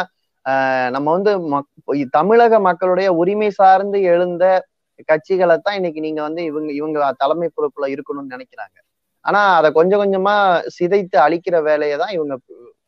நம்ம 0.95 1.09
வந்து 1.17 1.33
தமிழக 2.17 2.55
மக்களுடைய 2.69 3.09
உரிமை 3.21 3.49
சார்ந்து 3.59 3.99
எழுந்த 4.13 4.45
கட்சிகளை 5.11 5.57
தான் 5.59 5.79
இன்னைக்கு 5.79 6.01
நீங்க 6.07 6.21
வந்து 6.23 6.43
இவங்க 6.51 6.71
இவங்க 6.81 6.99
தலைமை 7.23 7.49
பொறுப்புல 7.57 7.87
இருக்கணும்னு 7.95 8.35
நினைக்கிறாங்க. 8.37 8.77
ஆனா 9.25 9.41
அதை 9.59 9.69
கொஞ்சம் 9.79 10.03
கொஞ்சமா 10.03 10.35
சிதைத்து 10.77 11.17
அழிக்கிற 11.27 11.57
வேலையை 11.69 11.97
தான் 12.03 12.15
இவங்க 12.19 12.35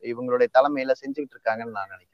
இவங்களுடைய 0.05 0.49
தலைமையில 0.57 0.95
செஞ்சுக்கிட்டு 1.03 1.37
இருக்காங்கன்னு 1.37 1.77
நான் 1.79 1.93
நினைக்கிறேன். 1.95 2.14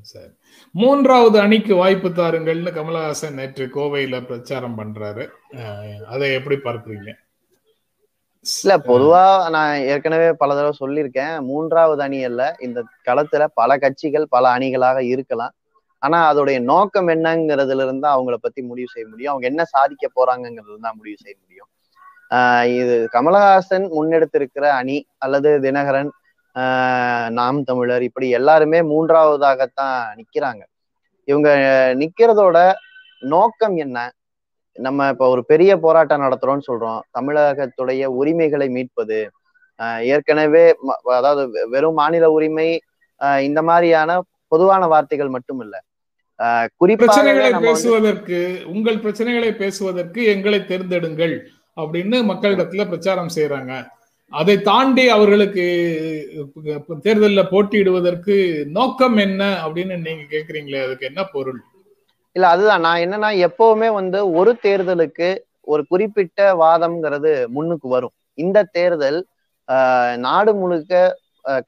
சரி. 0.00 0.30
மூன்றாவது 0.70 1.40
அணிக்கு 1.40 1.74
வாய்ப்பு 1.74 2.08
தாருங்கள்னு 2.08 2.70
கமலஹாசன் 2.70 3.32
நேற்று 3.32 3.66
கோவையில 3.66 4.26
பிரச்சாரம் 4.26 4.78
பண்றாரு. 4.78 5.28
அதை 6.06 6.32
எப்படி 6.32 6.56
பார்க்குறீங்க? 6.64 7.12
இல்ல 8.62 8.78
பொதுவா 8.78 9.50
நான் 9.50 9.76
ஏற்கனவே 9.76 10.32
பல 10.32 10.54
தடவை 10.54 10.72
சொல்லியிருக்கேன். 10.80 11.40
மூன்றாவது 11.40 12.02
அணி 12.02 12.24
அல்ல 12.24 12.56
இந்த 12.60 12.84
களத்துல 13.04 13.46
பல 13.54 13.78
கட்சிகள் 13.78 14.26
பல 14.28 14.58
அணிகளாக 14.58 14.98
இருக்கலாம். 14.98 15.52
ஆனா 15.98 16.34
அதோடைய 16.34 16.60
நோக்கம் 16.60 17.08
என்னங்கிறதுல 17.08 17.82
இருந்து 17.82 18.08
அவங்கள 18.08 18.34
பத்தி 18.34 18.62
முடிவு 18.62 18.88
செய்ய 18.92 19.08
முடியும். 19.08 19.30
அவங்க 19.30 19.46
என்ன 19.46 19.64
சாதிக்க 19.64 20.10
போறாங்கிறது 20.16 20.80
தான் 20.80 20.96
முடிவு 20.96 21.16
செய்ய 21.16 21.38
முடியும். 21.42 21.68
ஆஹ் 22.30 22.82
இது 22.82 23.08
கமலஹாசன் 23.12 23.86
முன்னெடுத்திருக்கிற 23.96 24.64
அணி 24.70 25.06
அல்லது 25.18 25.58
தினகரன் 25.60 26.10
நாம் 27.38 27.58
தமிழர் 27.68 28.04
இப்படி 28.08 28.26
எல்லாருமே 28.38 28.80
மூன்றாவதாகத்தான் 28.90 29.96
நிக்கிறாங்க. 30.18 30.62
இவங்க 31.28 31.48
நிக்கிறதோட 32.02 32.58
நோக்கம் 33.22 33.76
என்ன? 33.84 33.98
நம்ம 34.76 35.08
இப்ப 35.12 35.26
ஒரு 35.34 35.42
பெரிய 35.50 35.72
போராட்டம் 35.84 36.24
நடத்துறோம்னு 36.24 36.68
சொல்றோம். 36.70 37.00
தமிழகத்துடைய 37.18 38.04
உரிமைகளை 38.20 38.68
மீட்பது 38.76 39.20
ஏற்கனவே 40.14 40.64
அதாவது 41.18 41.42
வெறும் 41.72 41.98
மாநில 42.00 42.24
உரிமை 42.36 42.68
இந்த 43.48 43.60
மாதிரியான 43.68 44.10
பொதுவான 44.52 44.86
வார்த்தைகள் 44.92 45.34
மட்டும் 45.36 45.60
இல்ல 45.64 45.76
பிரச்சனைகளை 47.00 47.50
பேசுவதற்கு 47.64 48.38
உங்கள் 48.72 49.02
பிரச்சனைகளை 49.04 49.50
பேசுவதற்கு 49.60 50.20
எங்களை 50.34 50.60
தேர்ந்தெடுங்கள் 50.70 51.34
அப்படின்னு 51.76 52.16
மக்களிடத்துல 52.30 52.84
பிரச்சாரம் 52.90 53.34
செய்யறாங்க 53.36 53.72
அதை 54.32 54.54
தாண்டி 54.68 55.04
அவர்களுக்கு 55.08 55.64
தேர்தலில் 57.04 57.50
போட்டியிடுவதற்கு 57.52 58.36
நோக்கம் 58.78 59.16
என்ன 59.16 59.42
அப்படின்னு 59.64 59.96
நீங்க 60.06 60.24
கேக்குறீங்களே 60.30 60.80
அதுக்கு 60.86 61.08
என்ன 61.10 61.22
பொருள்? 61.34 61.60
இல்ல 62.36 62.46
அதுதான். 62.48 62.84
நான் 62.86 63.02
என்னன்னா 63.04 63.30
எப்பவுமே 63.48 63.88
வந்து 63.94 64.20
ஒரு 64.32 64.52
தேர்தலுக்கு 64.62 65.28
ஒரு 65.72 65.82
குறிப்பிட்ட 65.86 66.38
வாதம்ங்கிறது 66.62 67.32
முன்னுக்கு 67.48 67.88
வரும். 67.88 68.14
இந்த 68.38 68.64
தேர்தல் 68.76 69.20
நாடு 70.18 70.52
முழுக்க 70.54 70.94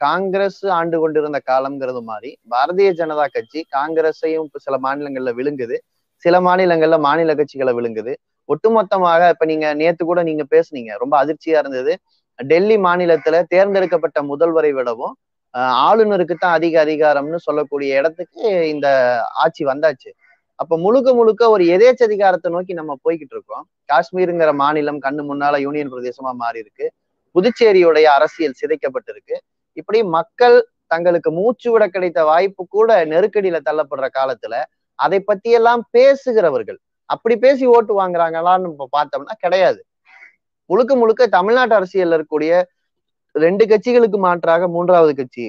காங்கிரஸ் 0.01 0.63
ஆண்டு 0.79 0.97
கொண்டிருந்த 1.01 1.39
காலம்ங்கிறது 1.51 2.01
மாதிரி 2.11 2.31
பாரதிய 2.51 2.91
ஜனதா 3.01 3.27
கட்சி 3.37 3.61
காங்கிரஸையும் 3.77 4.49
சில 4.67 4.77
மாநிலங்கள்ல 4.87 5.33
விழுங்குது. 5.39 5.77
சில 6.25 6.37
மாநிலங்கள்ல 6.41 6.99
மாநில 7.07 7.33
கட்சிகளை 7.35 7.73
விழுங்குது. 7.79 8.13
ஒட்டுமொத்தமாக 8.49 9.23
இப்ப 9.35 9.45
நீங்க 9.45 9.67
நேத்து 9.81 10.03
கூட 10.05 10.21
நீங்க 10.23 10.45
பேசுனீங்க. 10.55 10.93
ரொம்ப 11.03 11.15
அதிர்ச்சியா 11.25 11.59
இருந்தது. 11.63 11.93
டெல்லி 12.39 12.77
மாநிலத்துல 12.87 13.37
தேர்ந்தெடுக்கப்பட்ட 13.55 14.19
முதல்வரை 14.33 14.73
விடவும் 14.79 15.15
ஆளுநருக்கு 15.89 16.35
தான் 16.37 16.57
அதிக 16.59 16.75
அதிகாரம்னு 16.85 17.39
சொல்லக்கூடிய 17.49 17.99
இடத்துக்கு 18.01 18.43
இந்த 18.75 18.89
ஆட்சி 19.45 19.63
வந்தாச்சு. 19.71 20.11
அப்ப 20.63 20.77
முழுக்க 20.85 21.09
முழுக்க 21.19 21.43
ஒரு 21.55 21.65
எதேச்சதிகாரத்தை 21.77 22.49
நோக்கி 22.55 22.73
நம்ம 22.81 22.93
போய்கிட்டு 23.05 23.35
இருக்கோம். 23.37 23.65
காஷ்மீருங்கிற 23.93 24.53
மாநிலம் 24.63 25.01
கண்ணு 25.07 25.23
முன்னால 25.31 25.59
யூனியன் 25.67 25.93
பிரதேசமா 25.95 26.33
மாறி 26.43 26.59
இருக்கு 26.65 26.87
புதுச்சேரியுடைய 27.35 28.07
அரசியல் 28.19 28.59
சிதைக்கப்பட்டிருக்கு. 28.61 29.37
இப்படி 29.81 29.99
மக்கள் 30.19 30.57
தங்களுக்கு 30.93 31.31
மூச்சு 31.39 31.69
விட 31.73 31.85
கிடைத்த 31.95 32.21
வாய்ப்பு 32.31 32.63
கூட 32.77 32.91
நெருக்கடியில 33.13 33.59
தள்ளப்படுற 33.69 34.07
காலத்துல 34.19 34.55
அதை 34.99 35.19
பத்தியெல்லாம் 35.31 35.83
பேசுகிறவர்கள். 35.97 36.79
அப்படி 37.11 37.35
பேசி 37.45 37.65
ஓட்டு 37.77 37.93
வாங்குறாங்களான்னு 38.01 38.71
இப்போ 38.73 38.87
பார்த்தோம்னா 38.97 39.35
கிடையாது. 39.45 39.81
முழுக்க 40.71 40.93
முழுக்க 40.97 41.29
தமிழ்நாட்டு 41.37 41.77
அரசியல்ல 41.79 42.17
இருக்கக்கூடிய 42.17 42.53
ரெண்டு 43.35 43.65
கட்சிகளுக்கு 43.71 44.19
மாற்றாக 44.27 44.69
மூன்றாவது 44.75 45.13
கட்சி 45.15 45.47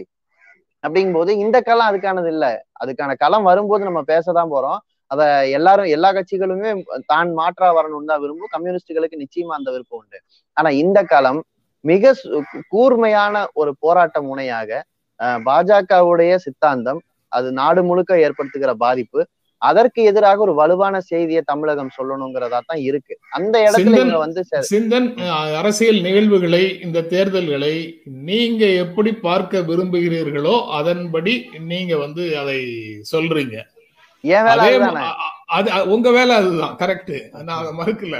அப்படிங்கும் 0.83 1.17
போது 1.17 1.31
இந்த 1.43 1.57
களம் 1.67 1.89
அதுக்கானது 1.89 2.29
இல்ல. 2.33 2.45
அதுக்கான 2.81 3.11
களம் 3.23 3.47
வரும்போது 3.49 3.87
நம்ம 3.89 4.01
பேசதான் 4.11 4.51
போறோம். 4.53 4.79
அத 5.11 5.21
எல்லாரும் 5.57 5.89
எல்லா 5.95 6.09
கட்சிகளுமே 6.17 6.71
தான் 7.11 7.29
மாற்றா 7.39 7.67
வரணும்னு 7.77 8.09
தான் 8.11 8.21
விரும்பும். 8.23 8.51
கம்யூனிஸ்டுகளுக்கு 8.55 9.21
நிச்சயமா 9.23 9.53
அந்த 9.59 9.69
விருப்பம் 9.75 9.99
உண்டு. 10.01 10.19
ஆனா 10.57 10.69
இந்த 10.83 10.99
களம் 11.13 11.39
மிக 11.85 12.13
கூர்மையான 12.73 13.45
ஒரு 13.53 13.71
போராட்ட 13.83 14.17
முனையாக 14.29 14.69
பாஜகவுடைய 15.47 16.31
சித்தாந்தம் 16.45 16.99
அது 17.31 17.47
நாடு 17.59 17.81
முழுக்க 17.89 18.11
ஏற்படுத்துகிற 18.25 18.71
பாதிப்பு 18.83 19.19
அதற்கு 19.61 19.99
எதிராக 20.09 20.43
ஒரு 20.45 20.53
வலுவான 20.59 20.95
செய்தியை 21.09 21.41
தமிழகம் 21.51 21.93
சொல்லணுங்கிறதா 21.97 22.59
தான் 22.69 22.81
இருக்கு. 22.89 23.13
அந்த 23.37 23.55
இடத்துல 23.67 23.97
இவங்க 23.99 24.19
வந்து 24.23 24.41
சிந்தன் 24.71 25.07
அரசியல் 25.59 26.01
நிகழ்வுகளை 26.07 26.63
இந்த 26.85 27.05
தேர்தல்களை 27.13 27.73
நீங்க 28.29 28.65
எப்படி 28.83 29.13
பார்க்க 29.27 29.63
விரும்புகிறீர்களோ 29.69 30.55
அதன்படி 30.79 31.35
நீங்க 31.71 31.93
வந்து 32.05 32.25
அதை 32.41 32.59
சொல்றீங்க. 33.13 33.57
வேலை 34.23 34.51
அதே 35.57 35.71
உங்க 35.95 36.09
வேலை 36.17 36.33
அதுதான் 36.41 36.75
கரெக்ட் 36.81 37.15
நான் 37.47 37.59
அதை 37.61 37.71
மறுக்கல. 37.79 38.17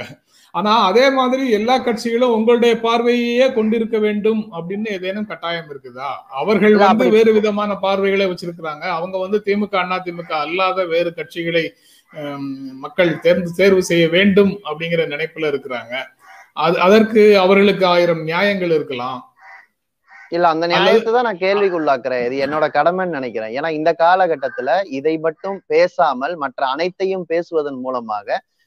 ஆனா 0.54 0.72
அதே 0.88 1.06
மாதிரி 1.18 1.44
எல்லா 1.58 1.74
கட்சிகளும் 1.86 2.34
உங்களுடைய 2.36 2.74
பார்வையே 2.84 3.46
கொண்டிருக்க 3.56 3.96
வேண்டும் 4.06 4.40
அப்படின்னு 4.58 4.88
ஏதேனும் 4.96 5.28
கட்டாயம் 5.30 5.68
இருக்குதா? 5.72 6.10
அவர்கள் 6.40 6.76
வந்து 6.82 7.06
வேறு 7.16 7.32
விதமான 7.38 7.70
பார்வைகளை 7.84 8.26
வச்சிருக்கிறாங்க. 8.30 8.84
அவங்க 8.98 9.16
வந்து 9.24 9.38
திமுக 9.46 9.76
அண்ணா 9.82 9.98
திமுக 10.06 10.32
அல்லாத 10.44 10.86
வேறு 10.94 11.12
கட்சிகளை 11.18 11.64
மக்கள் 12.84 13.10
தேர்ந்து 13.24 13.50
தேர்வு 13.60 13.82
செய்ய 13.90 14.04
வேண்டும் 14.16 14.52
அப்படிங்கிற 14.68 15.02
நினைப்புல 15.14 15.50
இருக்கிறாங்க. 15.52 15.94
அது 16.64 16.76
அதற்கு 16.86 17.22
அவர்களுக்கு 17.44 17.84
ஆயிரம் 17.94 18.22
நியாயங்கள் 18.30 18.72
இருக்கலாம். 18.78 19.20
இல்ல 20.36 20.46
அந்த 20.54 20.64
நியாயத்தை 20.70 21.10
தான் 21.12 21.26
நான் 21.28 21.44
கேள்விக்குள்ளாக்குறேன். 21.44 22.24
இது 22.28 22.36
என்னோட 22.44 22.66
கடமைன்னு 22.78 23.18
நினைக்கிறேன். 23.18 23.52
ஏன்னா 23.58 23.68
இந்த 23.78 23.90
காலகட்டத்துல 24.02 24.70
இதை 24.98 25.14
மட்டும் 25.26 25.58
பேசாமல் 25.72 26.34
மற்ற 26.42 26.60
அனைத்தையும் 26.74 27.24
பேசுவதன் 27.32 27.80
மூலமாக 27.84 28.26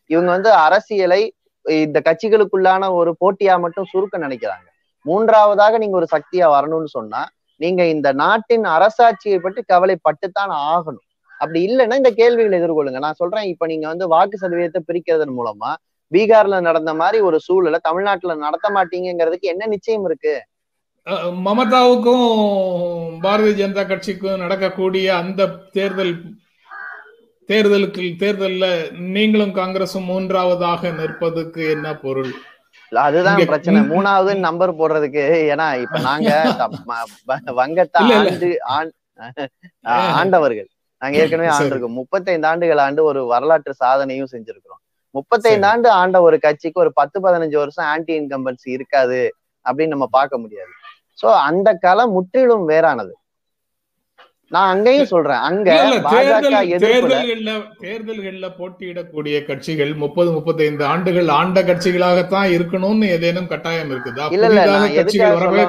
இவங்க 0.09 0.29
வந்து 0.35 0.51
அரசியலை 0.65 1.21
இந்த 1.65 1.97
கட்சிகளுக்குள்ளான 2.07 2.89
ஒரு 2.99 3.11
போட்டியா 3.21 3.55
மட்டும் 3.65 3.89
சுருக்க 3.91 4.15
நினைக்கிறாங்க. 4.25 4.67
மூன்றாவதாக 5.05 5.77
நீங்க 5.83 5.95
ஒரு 6.01 6.07
சக்தியா 6.15 6.47
வரணும்னு 6.55 6.89
சொன்னா 6.97 7.21
நீங்க 7.61 7.81
இந்த 7.95 8.09
நாட்டின் 8.21 8.65
அரசாட்சியை 8.75 9.39
பற்றி 9.45 9.61
கவலைப்பட்டுத்தான் 9.71 10.53
ஆகணும். 10.71 11.05
அப்படி 11.39 11.59
இல்லைன்னா 11.67 11.95
இந்த 12.01 12.11
கேள்விகளை 12.19 12.55
எதிர்கொள்ளுங்க. 12.59 12.99
நான் 13.05 13.19
சொல்றேன் 13.21 13.47
இப்ப 13.53 13.67
நீங்க 13.71 13.85
வந்து 13.91 14.05
வாக்கு 14.13 14.37
சதவீதத்தை 14.43 14.81
பிரிக்கிறதன் 14.89 15.37
மூலமா 15.39 15.71
பீகார்ல 16.11 16.55
நடந்த 16.67 16.91
மாதிரி 17.01 17.17
ஒரு 17.27 17.37
சூழலை 17.45 17.79
தமிழ்நாட்டுல 17.87 18.33
நடத்த 18.45 18.69
மாட்டீங்கிறதுக்கு 18.77 19.51
என்ன 19.53 19.67
நிச்சயம் 19.73 20.05
இருக்கு? 20.09 20.33
மமதாவுக்கும் 21.45 22.25
பாரதிய 23.23 23.53
ஜனதா 23.59 23.83
கட்சிக்கும் 23.91 24.41
நடக்கக்கூடிய 24.43 25.07
அந்த 25.21 25.47
தேர்தல் 25.75 26.13
தேர்தலுக்கு 27.51 28.03
தேர்தல்ல 28.19 28.65
நீங்களும் 29.09 29.55
காங்கிரசும் 29.55 30.05
மூன்றாவதாக 30.05 30.87
நிற்பதுக்கு 30.91 31.69
என்ன 31.69 31.97
பொருள் 31.97 32.31
அதுதான் 32.91 33.45
பிரச்சனை. 33.45 33.81
மூணாவது 33.81 34.37
நம்பர் 34.37 34.75
போடுறதுக்கு 34.75 35.23
ஏன்னா 35.49 35.81
இப்ப 35.81 35.99
நாங்க 35.99 36.29
த- 36.57 36.69
ம- 36.87 37.05
வ- 37.27 37.53
வங்கத்தை 37.53 38.01
இல்ல, 38.01 38.15
இல்ல. 38.15 38.29
ஆண்டு 38.29 38.49
ஆண்- 38.69 39.47
ஆஹ் 39.87 40.11
ஆண்டவர்கள் 40.19 40.67
நாங்க 41.01 41.17
ஏற்கனவே. 41.17 41.49
ஆண்டிருக்கோம் 41.49 41.93
முப்பத்தைந்து 41.93 42.47
ஆண்டுகள் 42.47 42.77
ஆண்டு 42.77 43.03
ஒரு 43.03 43.25
வரலாற்று 43.25 43.73
சாதனையும் 43.85 44.31
செஞ்சிருக்கிறோம் 44.31 44.81
முப்பத்தைந்து. 45.15 45.67
ஆண்டு 45.67 45.89
ஆண்ட 45.91 46.21
ஒரு 46.21 46.39
கட்சிக்கு 46.39 46.79
ஒரு 46.79 46.91
பத்து 46.93 47.19
பதினஞ்சு 47.19 47.55
வருஷம் 47.55 47.85
ஆன்டி 47.85 48.19
இன்கம்பன்சி 48.19 48.69
இருக்காது 48.69 49.21
அப்படின்னு 49.65 49.87
நம்ம 49.87 50.07
பார்க்க 50.11 50.37
முடியாது 50.37 50.71
சோ 51.21 51.25
அந்த 51.41 51.73
களம் 51.79 52.11
முற்றிலும் 52.11 52.69
வேறானது 52.69 53.13
நான் 54.51 54.69
அங்கேயும் 54.73 55.09
சொல்றேன். 55.11 55.41
அங்க 55.47 55.67
தேர்தல்கள்ல 56.13 57.51
தேர்தல்கள்ல 57.83 58.47
போட்டியிடக்கூடிய 58.57 59.35
கட்சிகள் 59.49 59.93
முப்பது 60.03 60.29
முப்பத்தைந்து 60.31 60.83
ஆண்டுகள் 60.93 61.29
ஆண்ட 61.39 61.61
கட்சிகளாகத்தான் 61.69 62.49
இருக்கணும்னு 62.55 63.07
ஏதேனும் 63.15 63.51
கட்டாயம் 63.53 63.91
இருக்குதா? 63.93 64.25
இல்ல, 64.35 64.49
இல்ல, 64.49 64.65
கட்சிகள் 64.97 65.37
வரவே 65.37 65.63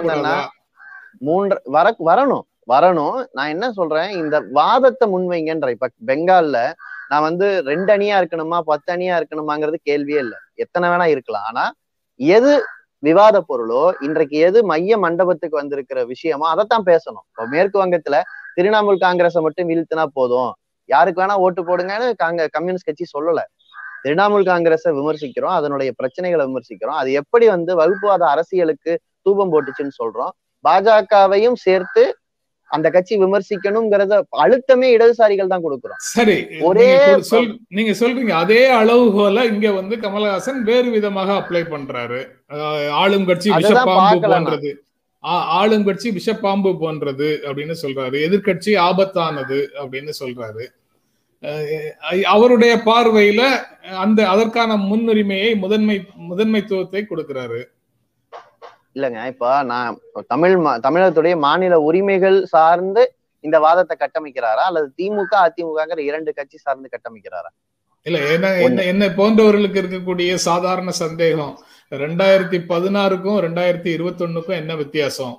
மூன்று 1.29 1.57
வர 1.77 1.95
வரணும் 2.09 2.45
வரணும். 2.73 3.17
நான் 3.37 3.53
என்ன 3.55 3.67
சொல்றேன்? 3.79 4.11
இந்த 4.23 4.37
வாதத்தை 4.59 5.07
முன்வைங்கன்ற 5.15 5.71
இப்ப 5.77 5.91
பெங்கால்ல 6.11 6.59
நான் 7.11 7.27
வந்து 7.29 7.47
ரெண்டு 7.71 7.91
அணியா 7.97 8.19
இருக்கணுமா 8.21 8.59
பத்து 8.71 8.91
அணியா 8.95 9.15
இருக்கணுமாங்கிறது 9.21 9.79
கேள்வியே 9.91 10.21
இல்லை. 10.27 10.39
எத்தனை 10.65 10.87
வேணா 10.93 11.07
இருக்கலாம். 11.15 11.47
ஆனா 11.51 11.65
எது 12.21 12.53
விவாத 13.03 13.37
பொருளோ 13.49 13.85
இன்றைக்கு 14.07 14.37
எது 14.49 14.59
மைய 14.71 14.99
மண்டபத்துக்கு 15.05 15.61
வந்திருக்கிற 15.61 16.01
விஷயமோ 16.13 16.47
அதைத்தான் 16.53 16.89
பேசணும். 16.91 17.27
இப்போ 17.31 17.45
மேற்கு 17.55 17.77
வங்கத்துல 17.85 18.19
திரிணாமுல் 18.57 19.03
காங்கிரஸை 19.07 19.41
மட்டும் 19.47 19.69
வீழ்த்தினா 19.71 20.05
போதும். 20.19 20.53
யாருக்கு 20.89 21.23
வேணா 21.23 21.37
ஓட்டு 21.47 21.63
போடுங்கன்னு 21.69 22.09
காங்க 22.23 22.47
கம்யூனிஸ்ட் 22.57 22.89
கட்சி 22.89 23.07
சொல்லல. 23.17 23.43
திரிணாமுல் 24.05 24.49
காங்கிரஸை 24.53 24.91
விமர்சிக்கிறோம் 25.01 25.57
அதனுடைய 25.59 25.91
பிரச்சனைகளை 26.01 26.45
விமர்சிக்கிறோம். 26.49 26.99
அது 27.03 27.11
எப்படி 27.21 27.47
வந்து 27.57 27.73
வகுப்புவாத 27.83 28.25
அரசியலுக்கு 28.35 28.93
தூபம் 29.27 29.53
போட்டுச்சுன்னு 29.53 29.95
சொல்றோம். 30.01 30.33
பாஜகவையும் 30.65 31.59
சேர்த்து 31.67 32.05
அந்த 32.71 32.87
கட்சி 32.93 33.15
விமர்சிக்கணுங்கிறத 33.23 34.19
அழுத்தமே 34.43 34.89
இடதுசாரிகள் 34.97 35.51
தான் 35.53 35.65
கொடுக்குறோம். 35.65 35.99
சரி 36.13 36.37
ஒரே 36.69 36.87
சொல் 37.31 37.51
நீங்க 37.79 37.93
சொல்றீங்க 38.01 38.35
அதே 38.43 38.63
அளவுகோல 38.79 39.45
இங்க 39.53 39.71
வந்து 39.81 39.95
கமலஹாசன் 40.05 40.61
வேறு 40.69 40.89
விதமாக 40.97 41.35
அப்ளை 41.41 41.63
பண்றாரு. 41.75 42.21
ஆளும் 43.03 43.27
கட்சி 43.31 43.51
அதுதான் 45.59 45.85
விஷப்பாம்பு. 46.19 46.71
போன்றது 46.79 47.29
அப்படின்னு 47.43 47.75
சொல்றாரு. 47.83 48.17
எதிர்க்கட்சி 48.27 48.73
ஆபத்தானது 48.89 49.59
அப்படின்னு 49.83 50.13
சொல்றாரு. 50.23 50.65
அவருடைய 52.25 52.73
பார்வையில 52.87 53.43
அந்த 54.05 54.21
அதற்கான 54.29 54.77
முன்னுரிமையை 54.77 55.55
முதன்மை 55.57 55.97
முதன்மைத்துவத்தை 56.31 57.01
கொடுக்கிறாரு. 57.05 57.61
இல்லைங்க 58.95 59.27
இப்ப 59.27 59.63
நான் 59.63 59.99
தமிழ் 60.27 60.55
தமிழகத்துடைய 60.87 61.35
மாநில 61.39 61.81
உரிமைகள் 61.81 62.39
சார்ந்து 62.45 63.03
இந்த 63.45 63.59
வாதத்தை 63.59 63.97
கட்டமைக்கிறாரா? 63.97 64.65
அல்லது 64.69 64.89
திமுக 64.99 65.33
அதிமுகங்கிற 65.47 65.99
இரண்டு 65.99 66.33
கட்சி 66.33 66.59
சார்ந்து 66.59 66.89
கட்டமைக்கிறாரா? 66.93 67.51
இல்ல 68.07 68.19
என்ன 68.33 68.49
என்ன 68.67 68.83
என்ன 68.83 69.05
போன்றவர்களுக்கு 69.09 69.81
இருக்கக்கூடிய 69.83 70.35
சாதாரண 70.35 70.91
சந்தேகம். 70.91 71.55
ரெண்டாயிரத்தி 72.01 72.59
பதினாறுக்கும் 72.73 73.39
ரெண்டாயிரத்தி 73.47 73.91
இருபத்தி 73.97 74.25
ஒண்ணுக்கும் 74.25 74.59
என்ன 74.61 74.75
வித்தியாசம்? 74.75 75.35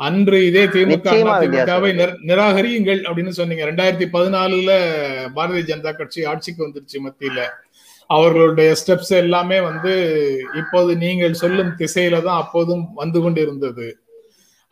அன்று 0.00 0.38
இதே 0.46 0.64
திமுக 0.74 0.90
நிச்சயமா 0.92 1.34
திமுகவை 1.42 1.90
வித்தியாசம். 1.92 2.24
நிராகரியுங்கள் 2.30 3.00
அப்படின்னு 3.08 3.32
சொன்னீங்க. 3.38 3.64
ரெண்டாயிரத்தி 3.70 4.06
பதினாலுல 4.16 4.72
பாரதிய 5.36 5.62
ஜனதா 5.70 5.92
கட்சி 6.00 6.24
ஆட்சிக்கு 6.24 6.66
வந்துருச்சு 6.66 6.98
மத்தியில. 7.06 7.38
அவர்களுடைய 8.10 8.70
ஸ்டெப்ஸ் 8.80 9.14
எல்லாமே 9.24 9.60
வந்து 9.60 9.92
இப்போது 10.60 10.90
நீங்கள் 11.04 11.40
சொல்லும் 11.42 11.72
திசையில 11.78 12.22
தான் 12.26 12.42
அப்போதும் 12.42 12.84
வந்து 12.94 13.20
கொண்டு 13.20 13.40
இருந்தது 13.40 13.86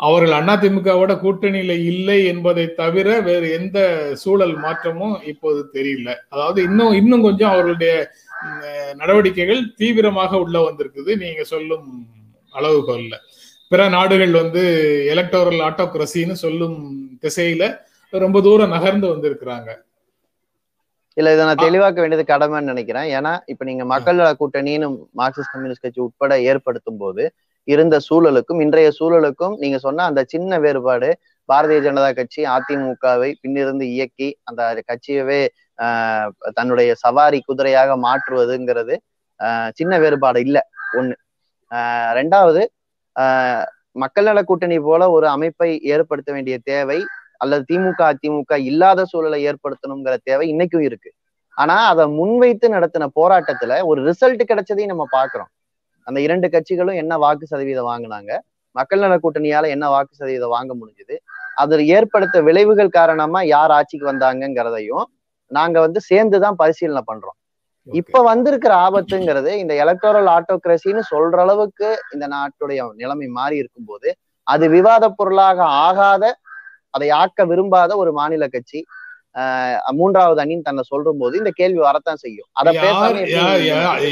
அவர்கள் 0.01 0.35
அதிமுகவோட 0.39 1.13
கூட்டணியில 1.25 1.73
இல்லை 1.91 2.17
என்பதை 2.27 2.65
தவிர 2.81 3.09
வேறு 3.29 3.49
எந்த 3.59 3.79
சூழல் 4.23 4.55
மாற்றமும் 4.57 5.17
இப்போது 5.33 5.61
தெரியல. 5.77 6.09
அதாவது 6.29 6.63
இன்னும் 6.63 6.95
இன்னும் 7.01 7.23
கொஞ்சம் 7.23 7.53
அவர்களுடைய 7.53 7.93
நடவடிக்கைகள் 9.01 9.63
தீவிரமாக 9.81 10.41
உள்ள 10.45 10.57
வந்திருக்குது. 10.67 11.13
நீங்க 11.23 11.43
சொல்லும் 11.53 11.89
அளவுகோல்ல 12.55 13.15
பிற 13.71 13.83
நாடுகள் 13.97 14.35
வந்து 14.43 14.63
எலக்டோரல் 15.15 15.63
ஆட்டோக்ரஸின்னு 15.69 16.37
சொல்லும் 16.45 16.77
திசையில 17.25 17.65
ரொம்ப 18.13 18.41
தூரம் 18.47 18.75
நகர்ந்து 18.77 19.07
வந்திருக்கிறாங்க. 19.13 19.71
இல்ல 21.17 21.33
இதை 21.35 21.43
நான் 21.47 21.65
தெளிவாக்க 21.65 21.99
வேண்டியது 22.03 22.25
கடமைன்னு 22.31 22.73
நினைக்கிறேன். 22.73 23.09
ஏன்னா 23.17 23.33
இப்ப 23.53 23.65
நீங்க 23.69 23.85
மக்கள் 23.93 24.21
கூட்டணின்னு 24.41 24.87
மார்க்சிஸ்ட் 25.21 25.53
கம்யூனிஸ்ட் 25.55 25.85
கட்சி 25.85 26.01
உட்பட 26.07 26.37
ஏற்படுத்தும் 26.51 27.01
போது 27.03 27.25
இருந்த 27.69 27.97
சூழலுக்கும் 28.09 28.63
இன்றைய 28.65 28.89
சூழலுக்கும் 28.99 29.55
நீங்க 29.63 29.79
சொன்ன 29.85 30.07
அந்த 30.11 30.23
சின்ன 30.33 30.59
வேறுபாடு 30.65 31.09
பாரதிய 31.49 31.79
ஜனதா 31.87 32.11
கட்சி 32.19 32.43
அதிமுகவை 32.57 33.31
பின்னிருந்து 33.43 33.87
இயக்கி 33.95 34.29
அந்த 34.45 34.63
கட்சியவே 34.91 35.41
தன்னுடைய 36.57 36.91
சவாரி 36.97 37.39
குதிரையாக 37.43 37.97
மாற்றுவதுங்கிறது 38.05 38.95
ஆஹ் 39.41 39.71
சின்ன 39.75 39.93
வேறுபாடு 39.99 40.39
இல்ல. 40.41 40.59
ஒண்ணு. 40.99 41.15
ஆஹ் 41.71 42.11
ரெண்டாவது 42.19 42.63
ஆஹ் 43.17 43.65
மக்கள் 43.95 44.25
நல 44.25 44.41
கூட்டணி 44.43 44.77
போல 44.81 45.03
ஒரு 45.11 45.27
அமைப்பை 45.29 45.69
ஏற்படுத்த 45.93 46.31
வேண்டிய 46.33 46.57
தேவை 46.65 46.99
அல்லது 47.41 47.63
திமுக 47.71 48.01
அதிமுக 48.13 48.55
இல்லாத 48.71 49.01
சூழலை 49.05 49.41
ஏற்படுத்தணுங்கிற 49.49 50.15
தேவை 50.25 50.45
இன்னைக்கும் 50.53 50.85
இருக்கு. 50.85 51.11
ஆனா 51.57 51.77
அதை 51.91 52.05
முன்வைத்து 52.17 52.67
நடத்தின 52.69 53.09
போராட்டத்துல 53.19 53.73
ஒரு 53.85 54.01
ரிசல்ட் 54.09 54.43
கிடைச்சதையும் 54.51 54.93
நம்ம 54.93 55.07
பாக்குறோம் 55.13 55.51
அந்த 56.07 56.19
இரண்டு 56.21 56.47
கட்சிகளும் 56.49 57.01
என்ன 57.03 57.15
வாக்கு 57.17 57.45
சதவீதம் 57.47 57.89
வாங்கினாங்க? 57.91 58.33
மக்கள் 58.77 59.03
நல 59.03 59.17
கூட்டணியால 59.17 59.69
என்ன 59.75 59.87
வாக்கு 59.89 60.15
சதவீதம் 60.15 60.55
வாங்க 60.55 60.73
முடிஞ்சது? 60.75 61.17
அது 61.57 61.75
ஏற்படுத்த 61.97 62.37
விளைவுகள் 62.43 62.97
காரணமா 62.99 63.41
யார் 63.55 63.73
ஆட்சிக்கு 63.73 64.07
வந்தாங்கங்கிறதையும் 64.13 65.05
நாங்க 65.51 65.77
வந்து 65.81 66.01
சேர்ந்துதான் 66.03 66.57
பரிசீலனை 66.57 67.03
பண்றோம். 67.11 67.39
இப்ப 67.89 68.23
வந்திருக்கிற 68.23 68.73
ஆபத்துங்கிறது 68.87 69.51
இந்த 69.63 69.73
எலக்டோரல் 69.85 70.29
ஆட்டோகிரசின்னு 70.35 71.03
சொல்ற 71.11 71.39
அளவுக்கு 71.41 71.89
இந்த 72.13 72.27
நாட்டுடைய 72.29 72.87
நிலைமை 72.95 73.29
மாறி 73.31 73.57
இருக்கும்போது 73.57 74.09
அது 74.47 74.65
விவாத 74.69 75.05
பொருளாக 75.11 75.59
ஆகாத 75.85 76.25
அதை 76.95 77.09
ஆக்க 77.21 77.45
விரும்பாத 77.45 77.93
ஒரு 77.97 78.11
மாநில 78.13 78.47
கட்சி 78.49 78.81
மூன்றாவது 79.99 80.41
அணின்னு 80.43 80.67
தன்னை 80.67 80.83
சொல்லும் 80.91 81.21
போது 81.21 81.35
இந்த 81.41 81.51
கேள்வி 81.61 81.81
வரத்தான் 81.87 82.21
செய்யும். 82.23 82.49
அதை 82.61 82.73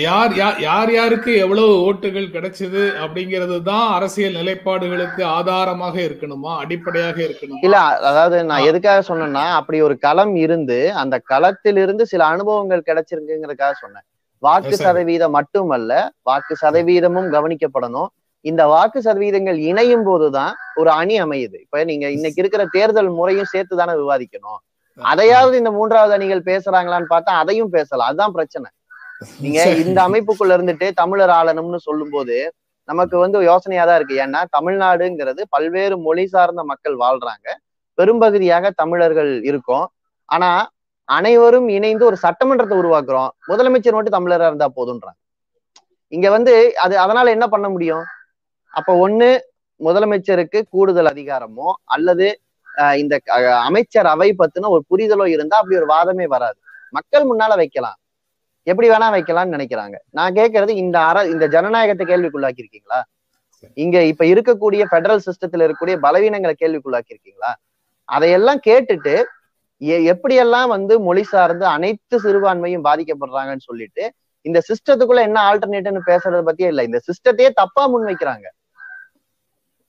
யார் 0.07 0.35
யார் 0.69 0.93
யாருக்கு 0.99 1.33
எவ்வளவு 1.45 1.75
ஓட்டுகள் 1.89 2.33
கிடைச்சது 2.37 2.83
அப்படிங்கிறது 3.03 3.57
தான் 3.71 3.87
அரசியல் 3.97 4.39
நிலைப்பாடுகளுக்கு 4.41 5.23
ஆதாரமாக 5.37 5.97
இருக்கணுமா? 6.07 6.53
அடிப்படையாக 6.63 7.19
இருக்கணுமா? 7.27 7.61
இல்ல 7.67 7.79
அதாவது 8.11 8.39
நான் 8.53 8.67
எதுக்காக 8.71 9.05
சொன்னேன்னா 9.11 9.45
அப்படி 9.59 9.81
ஒரு 9.89 9.97
களம் 10.07 10.35
இருந்து 10.45 10.79
அந்த 11.03 11.19
களத்திலிருந்து 11.33 12.07
சில 12.15 12.25
அனுபவங்கள் 12.35 12.89
கிடைச்சிருக்குங்கிறதுக்காக 12.89 13.77
சொன்னேன். 13.85 14.07
வாக்கு 14.43 14.77
சதவீதம் 14.85 15.37
மட்டுமல்ல 15.39 15.93
வாக்கு 16.29 16.55
சதவீதமும் 16.65 17.31
கவனிக்கப்படணும். 17.37 18.11
இந்த 18.45 18.63
வாக்கு 18.75 18.99
சதவீதங்கள் 19.07 19.59
இணையும் 19.71 20.05
போதுதான் 20.07 20.55
ஒரு 20.81 20.91
அணி 21.01 21.17
அமையுது. 21.25 21.59
இப்ப 21.65 21.85
நீங்க 21.91 22.07
இன்னைக்கு 22.17 22.41
இருக்கிற 22.43 22.63
தேர்தல் 22.77 23.11
முறையும் 23.19 23.51
சேர்த்து 23.55 23.81
தானே 23.81 23.95
விவாதிக்கணும். 24.01 24.61
அதையாவது 24.99 25.55
இந்த 25.61 25.71
மூன்றாவது 25.71 26.13
அணிகள் 26.17 26.49
பேசுறாங்களான்னு 26.51 27.13
பார்த்தா 27.13 27.33
அதையும் 27.43 27.73
பேசலாம். 27.77 28.09
அதுதான் 28.09 28.35
பிரச்சனை. 28.37 28.69
நீங்க 29.43 29.61
இந்த 29.83 29.99
அமைப்புக்குள்ள 30.09 30.53
இருந்துட்டு 30.57 30.87
தமிழர் 31.01 31.33
ஆளணும்னு 31.39 31.81
சொல்லும்போது 31.89 32.37
நமக்கு 32.89 33.17
வந்து 33.19 33.39
யோசனையா 33.51 33.85
தான் 33.85 33.99
இருக்கு. 33.99 34.15
ஏன்னா 34.25 34.41
தமிழ்நாடுங்கிறது 34.57 35.43
பல்வேறு 35.55 35.97
மொழி 36.07 36.25
சார்ந்த 36.27 36.63
மக்கள் 36.71 36.97
வாழ்றாங்க. 37.05 37.49
பெரும்பகுதியாக 37.99 38.71
தமிழர்கள் 38.83 39.33
இருக்கோம். 39.51 39.87
ஆனா 40.29 40.51
அனைவரும் 41.09 41.69
இணைந்து 41.69 42.05
ஒரு 42.07 42.17
சட்டமன்றத்தை 42.17 42.77
உருவாக்குறோம். 42.83 43.31
முதலமைச்சர் 43.51 43.97
மட்டும் 43.97 44.17
தமிழரா 44.19 44.47
இருந்தா 44.51 44.69
போதுன்றாங்க. 44.79 45.19
இங்க 46.09 46.31
வந்து 46.31 46.55
அது 46.85 46.95
அதனால 46.99 47.31
என்ன 47.31 47.47
பண்ண 47.49 47.69
முடியும்? 47.69 48.05
அப்ப 48.73 48.95
ஒண்ணு 49.07 49.29
முதலமைச்சருக்கு 49.81 50.59
கூடுதல் 50.71 51.11
அதிகாரமோ 51.13 51.69
அல்லது 51.85 52.27
இந்த 53.03 53.15
அமைச்சர் 53.69 54.09
அவை 54.15 54.29
பத்தின 54.39 54.71
ஒரு 54.75 54.83
புரிதலோ 54.91 55.27
இருந்தா 55.35 55.57
அப்படி 55.61 55.79
ஒரு 55.81 55.89
வாதமே 55.95 56.27
வராது. 56.35 56.59
மக்கள் 56.97 57.29
முன்னால 57.31 57.53
வைக்கலாம். 57.63 57.99
எப்படி 58.67 58.89
வேணா 58.91 59.09
வைக்கலாம்னு 59.17 59.55
நினைக்கிறாங்க. 59.57 59.97
நான் 60.19 60.37
கேட்கறது 60.39 60.73
இந்த 60.83 60.97
அற 61.11 61.19
இந்த 61.35 61.47
ஜனநாயகத்தை 61.55 62.07
கேள்விக்குள்ளாக்கி 62.07 62.63
இருக்கீங்களா 62.65 63.01
இங்க 63.77 63.97
இப்ப 64.11 64.25
இருக்கக்கூடிய 64.25 64.83
பெடரல் 64.93 65.25
சிஸ்டத்துல 65.27 65.65
இருக்கக்கூடிய 65.65 65.97
பலவீனங்களை 66.05 66.55
கேள்விக்குள்ளாக்கி 66.63 67.13
இருக்கீங்களா 67.15 67.51
அதையெல்லாம் 68.09 68.61
கேட்டுட்டு 68.69 69.15
எப்படியெல்லாம் 70.13 70.69
வந்து 70.75 70.95
மொழி 71.01 71.23
சார்ந்து 71.33 71.65
அனைத்து 71.67 72.17
சிறுபான்மையும் 72.21 72.85
பாதிக்கப்படுறாங்கன்னு 72.85 73.69
சொல்லிட்டு 73.71 74.05
இந்த 74.47 74.59
சிஸ்டத்துக்குள்ள 74.69 75.21
என்ன 75.29 75.39
ஆல்டர்னேட்டிவ்னு 75.49 76.09
பேசுறத 76.11 76.41
பத்தியே 76.49 76.69
இல்ல. 76.73 76.83
இந்த 76.89 76.99
சிஸ்டத்தையே 77.09 77.51
தப்பா 77.61 77.83
முன்வைக்கிறாங்க. 77.93 78.47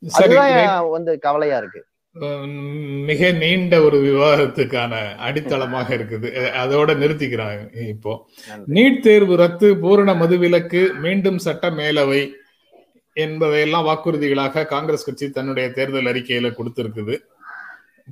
அதுதான் 0.04 0.54
வந்து 0.96 1.12
கவலையா 1.26 1.58
இருக்கு. 1.62 1.82
மிக 3.06 3.32
நீண்ட 3.32 3.82
ஒரு 3.82 3.98
விவாதத்துக்கான 3.98 5.16
அடித்தளமாக 5.18 5.96
இருக்குது. 5.96 6.28
அதோட 6.64 6.92
நிறுத்திக்கிறாங்க 6.94 7.88
இப்போ. 7.88 8.30
நீட் 8.68 9.00
தேர்வு 9.00 9.36
ரத்து 9.36 9.78
பூரண 9.78 10.14
மதுவிலக்கு 10.14 11.00
மீண்டும் 11.00 11.38
சட்ட 11.38 11.70
மேலவை 11.70 12.34
என்பதையெல்லாம் 13.14 13.86
வாக்குறுதிகளாக 13.86 14.66
காங்கிரஸ் 14.66 15.06
கட்சி 15.06 15.30
தன்னுடைய 15.30 15.72
தேர்தல் 15.72 16.06
அறிக்கையில 16.06 16.54
கொடுத்திருக்குது. 16.58 17.18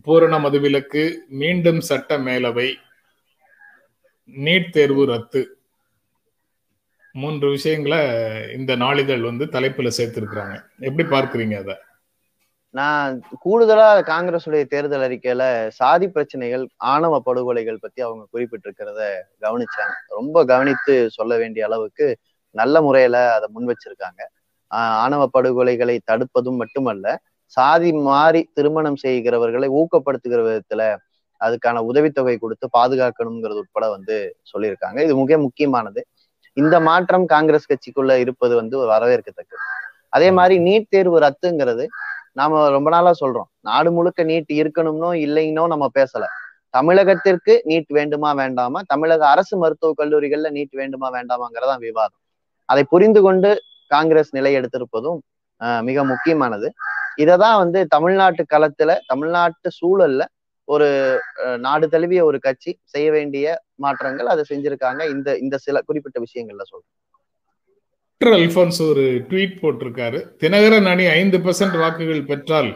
பூரண 0.02 0.40
மதுவிலக்கு 0.40 1.14
மீண்டும் 1.28 1.80
சட்ட 1.80 2.18
மேலவை 2.18 2.74
நீட் 4.36 4.70
தேர்வு 4.70 5.06
ரத்து. 5.06 5.58
மூன்று 7.14 7.50
விஷயங்களை 7.50 8.00
இந்த 8.54 8.76
நாளிதழ் 8.76 9.22
வந்து 9.22 9.46
தலைப்புல 9.46 9.92
சேர்த்திருக்கிறாங்க. 9.98 10.64
எப்படி 10.80 11.10
பார்க்கறீங்க 11.10 11.56
அத? 11.56 11.91
நான் 12.74 13.14
கூடுதலா 13.44 13.88
காங்கிரஸுடைய 14.04 14.64
தேர்தல் 14.64 15.04
அறிக்கையில 15.08 15.44
சாதி 15.70 16.08
பிரச்சனைகள் 16.08 16.64
ஆணவ 16.92 17.16
படுகொலைகள் 17.26 17.82
பத்தி 17.82 18.02
அவங்க 18.02 18.24
குறிப்பிட்டிருக்கிறத 18.34 19.02
கவனிச்சாங்க 19.42 19.96
ரொம்ப 20.10 20.46
கவனித்து 20.46 21.10
சொல்ல 21.10 21.38
வேண்டிய 21.38 21.66
அளவுக்கு 21.66 22.08
நல்ல 22.56 22.82
முறையில 22.82 23.34
அதை 23.34 23.48
முன் 23.52 23.68
வச்சிருக்காங்க. 23.68 24.22
ஆஹ் 24.72 24.96
ஆணவ 24.98 25.24
படுகொலைகளை 25.34 25.96
தடுப்பதும் 26.06 26.60
மட்டுமல்ல 26.62 27.06
சாதி 27.58 27.94
மாறி 28.02 28.50
திருமணம் 28.54 28.98
செய்கிறவர்களை 29.04 29.68
ஊக்கப்படுத்துகிற 29.72 30.42
விதத்துல 30.48 30.84
அதுக்கான 31.42 31.78
உதவித்தொகை 31.82 32.38
கொடுத்து 32.38 32.66
பாதுகாக்கணுங்கிறது 32.78 33.62
உட்பட 33.64 33.90
வந்து 33.90 34.16
சொல்லியிருக்காங்க. 34.52 35.00
இது 35.04 35.16
மிக 35.16 35.38
முக்கியமானது. 35.38 36.02
இந்த 36.58 36.80
மாற்றம் 36.80 37.26
காங்கிரஸ் 37.26 37.70
கட்சிக்குள்ள 37.72 38.16
இருப்பது 38.16 38.56
வந்து 38.56 38.78
வரவேற்கத்தக்கது. 38.86 39.64
அதே 40.10 40.32
மாதிரி 40.32 40.56
நீட் 40.60 40.90
தேர்வு 40.90 41.20
ரத்துங்கிறது 41.20 41.84
நாம 42.36 42.70
ரொம்ப 42.70 42.90
நாளா 42.90 43.12
சொல்றோம். 43.22 43.50
நாடு 43.62 43.90
முழுக்க 43.92 44.22
நீட் 44.24 44.52
இருக்கணும்னோ 44.60 45.10
இல்லைன்னோ 45.26 45.64
நம்ம 45.68 45.86
பேசல. 45.96 46.24
தமிழகத்திற்கு 46.74 47.54
நீட் 47.66 47.90
வேண்டுமா 47.92 48.30
வேண்டாமா? 48.34 48.80
தமிழக 48.88 49.22
அரசு 49.28 49.56
மருத்துவக் 49.58 50.00
கல்லூரிகள்ல 50.02 50.50
நீட் 50.52 50.76
வேண்டுமா 50.76 51.08
வேண்டாமாங்கிறதான் 51.12 51.82
விவாதம். 51.82 52.22
அதை 52.70 52.84
புரிந்து 52.86 53.22
கொண்டு 53.22 53.50
காங்கிரஸ் 53.92 54.32
நிலை 54.32 54.52
எடுத்திருப்பதும் 54.60 55.20
மிக 55.82 56.04
முக்கியமானது. 56.04 56.68
இததான் 57.18 57.58
வந்து 57.58 57.80
தமிழ்நாட்டு 57.88 58.44
களத்துல 58.54 58.92
தமிழ்நாட்டு 59.08 59.70
சூழல்ல 59.80 60.22
ஒரு 60.68 60.88
அஹ், 61.44 61.60
நாடு 61.60 61.86
தழுவிய 61.90 62.22
ஒரு 62.26 62.40
கட்சி 62.40 62.72
செய்ய 62.86 63.08
வேண்டிய 63.12 63.46
மாற்றங்கள் 63.76 64.28
அதை 64.28 64.44
செஞ்சிருக்காங்க. 64.50 65.02
இந்த 65.16 65.30
இந்த 65.40 65.56
சில 65.58 65.78
குறிப்பிட்ட 65.88 66.18
விஷயங்கள்ல 66.26 66.66
சொல்றேன். 66.72 66.92
டாக்டர் 68.22 68.40
அல்போன்ஸ் 68.40 68.80
ஒரு 68.88 69.04
ட்வீட் 69.30 69.54
போட்டிருக்காரு. 69.62 70.20
தினகரன் 70.42 70.88
அணி 70.92 71.06
ஐந்து 71.20 71.38
பெர்சென்ட் 71.46 71.78
வாக்குகள் 71.82 72.20
பெற்றால் 72.28 72.68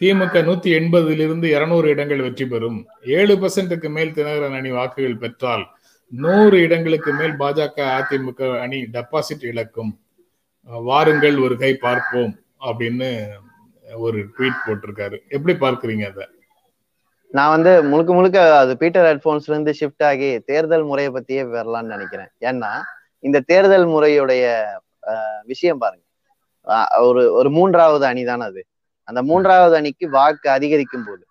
திமுக 0.00 0.40
நூத்தி 0.48 0.70
எண்பதிலிருந்து 0.78 1.46
இருநூறு 1.54 1.86
இடங்கள் 1.92 2.20
வெற்றி 2.24 2.46
பெறும். 2.50 2.76
ஏழு 3.18 3.34
பெர்சென்ட்டுக்கு 3.42 3.90
மேல் 3.94 4.10
தினகரன் 4.18 4.56
அணி 4.58 4.70
வாக்குகள் 4.78 5.16
பெற்றால் 5.22 5.64
நூறு 6.12 6.56
இடங்களுக்கு 6.64 7.12
மேல் 7.20 7.34
பாஜக 7.42 7.78
அதிமுக 8.00 8.50
அணி 8.64 8.80
டெபாசிட் 8.96 9.46
இழக்கும். 9.50 9.92
வாருங்கள் 10.90 11.38
ஒரு 11.46 11.56
கை 11.62 11.72
பார்ப்போம் 11.86 12.34
அப்படின்னு 12.70 13.10
ஒரு 14.06 14.20
ட்வீட் 14.34 14.60
போட்டிருக்காரு. 14.66 15.18
எப்படி 15.36 15.56
பார்க்குறீங்க 15.64 16.06
அதை? 16.12 16.26
நான் 17.38 17.54
வந்து 17.56 17.74
முழுக்க 17.92 18.12
முழுக்க 18.20 18.38
அது 18.60 18.74
பீட்டர் 18.84 19.08
ஹெட்போன்ஸ்ல 19.10 19.54
இருந்து 19.54 19.74
ஷிஃப்ட் 19.80 20.06
ஆகி 20.10 20.30
தேர்தல் 20.52 20.88
முறையை 20.92 21.12
பத்தியே 21.16 21.44
வரலாம்னு 21.56 21.94
நினைக்கிறேன். 21.96 22.30
ஏன்னா 22.50 22.72
இந்த 23.28 23.38
தேர்தல் 23.48 23.88
முறையுடைய 23.96 24.44
விஷயம் 25.52 25.82
பாருங்க. 25.82 26.04
ஒரு 27.08 27.22
ஒரு 27.38 27.48
மூன்றாவது 27.58 28.04
அணி 28.10 28.22
தான் 28.30 28.44
அது. 28.48 28.62
அந்த 29.08 29.20
மூன்றாவது 29.30 29.74
அணிக்கு 29.80 30.06
வாக்கு 30.18 30.48
அதிகரிக்கும் 30.56 31.06
போது 31.08 31.24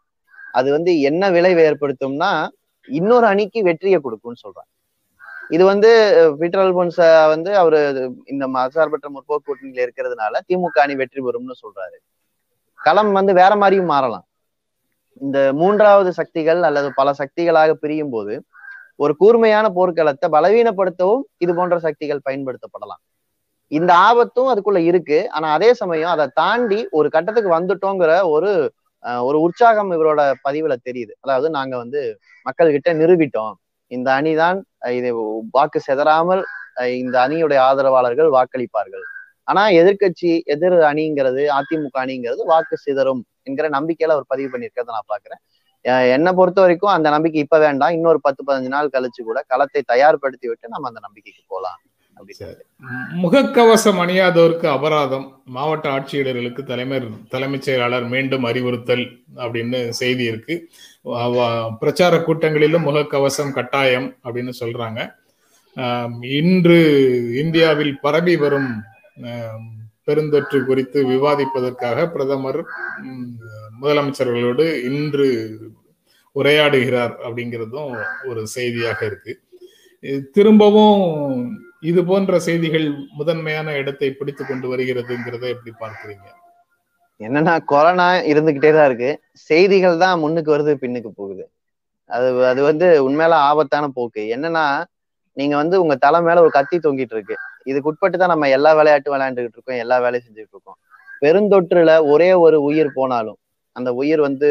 அது 0.60 0.68
வந்து 0.76 0.92
என்ன 1.10 1.24
விளைவு 1.36 1.62
ஏற்படுத்தும்னா 1.70 2.32
இன்னொரு 2.88 3.26
அணிக்கு 3.32 3.60
வெற்றியை 3.68 3.98
கொடுக்கும்னு 4.00 4.44
சொல்றாங்க. 4.46 4.72
இது 5.56 5.64
வந்து 5.72 5.90
பீட்டர் 6.40 6.64
அல்போன்ஸ் 6.64 7.00
வந்து 7.34 7.52
அவரு 7.62 7.80
இந்த 8.32 8.46
மசார்பற்ற 8.56 9.08
முற்போக்கு 9.14 9.46
கூட்டணியில 9.48 9.86
இருக்கிறதுனால 9.86 10.42
திமுக 10.48 10.80
அணி 10.84 10.96
வெற்றி 11.02 11.22
பெறும்னு 11.28 11.56
சொல்றாரு. 11.64 11.98
களம் 12.80 13.12
வந்து 13.20 13.34
வேற 13.42 13.54
மாதிரியும் 13.62 13.92
மாறலாம். 13.94 14.26
இந்த 15.22 15.40
மூன்றாவது 15.62 16.12
சக்திகள் 16.20 16.62
அல்லது 16.68 16.90
பல 17.00 17.12
சக்திகளாக 17.22 17.72
பிரியும் 17.84 18.14
போது 18.16 18.36
ஒரு 19.04 19.14
கூர்மையான 19.22 19.66
போர்க்களத்தை 19.78 20.28
பலவீனப்படுத்தவும் 20.36 21.24
இது 21.44 21.52
போன்ற 21.60 21.76
சக்திகள் 21.86 22.26
பயன்படுத்தப்படலாம். 22.28 23.02
இந்த 23.72 23.92
ஆபத்தும் 24.06 24.50
அதுக்குள்ள 24.52 24.80
இருக்கு. 24.90 25.18
ஆனா 25.36 25.48
அதே 25.58 25.70
சமயம் 25.82 26.14
அதை 26.14 26.26
தாண்டி 26.40 26.80
ஒரு 26.98 27.08
கட்டத்துக்கு 27.16 27.52
வந்துட்டோங்கிற 27.58 28.14
ஒரு 28.36 28.52
அஹ், 29.04 29.24
ஒரு 29.28 29.38
உற்சாகம் 29.46 29.92
இவரோட 29.96 30.22
பதிவுல 30.46 30.74
தெரியுது. 30.88 31.14
அதாவது 31.24 31.48
நாங்க 31.58 31.76
வந்து 31.84 32.02
மக்கள் 32.46 32.74
கிட்ட 32.76 32.90
நிரூபிட்டோம் 33.00 33.54
இந்த 33.92 34.10
அணிதான் 34.18 34.58
இதை 34.90 34.98
இது 35.02 35.12
வாக்கு 35.56 35.80
செதறாமல் 35.86 36.42
இந்த 37.00 37.16
அணியுடைய 37.26 37.60
ஆதரவாளர்கள் 37.68 38.30
வாக்களிப்பார்கள். 38.36 39.06
ஆனா 39.48 39.62
எதிர்க்கட்சி 39.80 40.32
எதிர் 40.54 40.78
அணிங்கிறது 40.90 41.44
அதிமுக 41.58 41.96
அணிங்கிறது 42.04 42.42
வாக்கு 42.52 42.76
சிதறும் 42.84 43.22
என்கிற 43.48 43.68
நம்பிக்கையில 43.78 44.16
அவர் 44.16 44.32
பதிவு 44.34 44.50
பண்ணியிருக்கிறத 44.54 44.96
நான் 44.98 45.12
பாக்குறேன் 45.14 45.42
என்னை 46.16 46.32
பொறுத்த 46.38 46.60
வரைக்கும் 46.64 46.94
அந்த 46.96 47.08
நம்பிக்கை 47.16 47.40
இப்ப 47.46 47.60
வேண்டாம். 47.60 47.94
இன்னொரு 47.98 48.20
பத்து 48.26 48.42
பதினஞ்சு 48.48 48.74
நாள் 48.76 48.94
கழிச்சு 48.96 49.22
கூட 49.24 49.40
களத்தை 49.50 49.82
தயார்படுத்தி 49.92 50.48
விட்டு 50.50 50.74
நம்ம 50.74 50.90
அந்த 50.92 51.02
நம்பிக்கைக்கு 51.06 51.44
போலாம் 51.54 51.80
முகக்கவசம் 53.22 54.00
அணியாதோருக்கு 54.04 54.68
அபராதம். 54.76 55.26
மாவட்ட 55.56 55.86
ஆட்சியர்களுக்கு 55.96 56.62
தலைமை 56.72 56.98
தலைமைச் 57.34 57.66
செயலாளர் 57.68 58.08
மீண்டும் 58.14 58.48
அறிவுறுத்தல் 58.50 59.06
அப்படின்னு 59.44 59.80
செய்தி 60.02 60.24
இருக்கு. 60.32 60.56
பிரச்சார 61.82 62.18
கூட்டங்களிலும் 62.18 62.88
முகக்கவசம் 62.90 63.56
கட்டாயம் 63.58 64.10
அப்படின்னு 64.24 64.54
சொல்றாங்க. 64.62 65.00
இன்று 66.40 66.80
இந்தியாவில் 67.44 67.94
பரவி 68.06 68.36
வரும் 68.44 68.72
பெருந்தொற்று 70.08 70.60
குறித்து 70.68 71.00
விவாதிப்பதற்காக 71.14 72.06
பிரதமர் 72.14 72.62
முதலமைச்சர்களோடு 73.82 74.66
இன்று 74.90 75.28
உரையாடுகிறார் 76.40 77.14
அப்படிங்கிறதும் 77.26 77.94
ஒரு 78.30 78.42
செய்தியாக 78.56 79.00
இருக்கு. 79.10 79.34
திரும்பவும் 80.36 80.98
இது 81.84 82.00
போன்ற 82.10 82.40
செய்திகள் 82.46 82.88
முதன்மையான 83.20 83.74
இடத்தை 83.82 84.08
பிடித்து 84.20 84.44
கொண்டு 84.46 84.68
வருகிறதுங்கிறத 84.72 85.46
எப்படி 85.56 85.72
பார்க்கிறீங்க? 85.84 86.28
என்னன்னா 87.20 87.54
கொரோனா 87.72 88.08
இருந்துகிட்டே 88.32 88.72
தான் 88.78 88.88
இருக்கு. 88.90 89.12
செய்திகள் 89.50 90.02
தான் 90.04 90.22
முன்னுக்கு 90.24 90.54
வருது 90.56 90.74
பின்னுக்கு 90.84 91.10
போகுது. 91.20 91.44
அது 92.10 92.28
அது 92.52 92.62
வந்து 92.70 92.88
உண்மையில 93.08 93.38
ஆபத்தான 93.50 93.86
போக்கு. 93.98 94.22
என்னன்னா 94.36 94.66
நீங்க 95.38 95.56
வந்து 95.62 95.76
உங்க 95.84 95.96
தலை 96.06 96.20
மேல 96.28 96.42
ஒரு 96.46 96.52
கத்தி 96.58 96.78
தொங்கிட்டு 96.86 97.16
இருக்கு. 97.18 97.36
இதுக்கு 97.70 97.90
உட்பட்டு 97.92 98.18
தான் 98.22 98.34
நம்ம 98.34 98.50
எல்லா 98.58 98.72
விளையாட்டு 98.80 99.14
விளையாண்டுகிட்டு 99.14 99.58
இருக்கோம் 99.58 99.82
எல்லா 99.84 99.98
வேலையும் 100.06 100.26
செஞ்சுட்டு 100.26 100.56
இருக்கோம். 100.56 100.80
பெருந்தொற்றுல 101.22 101.94
ஒரே 102.14 102.30
ஒரு 102.46 102.58
உயிர் 102.70 102.96
போனாலும் 102.98 103.40
அந்த 103.76 103.90
உயிர் 104.02 104.22
வந்து 104.28 104.48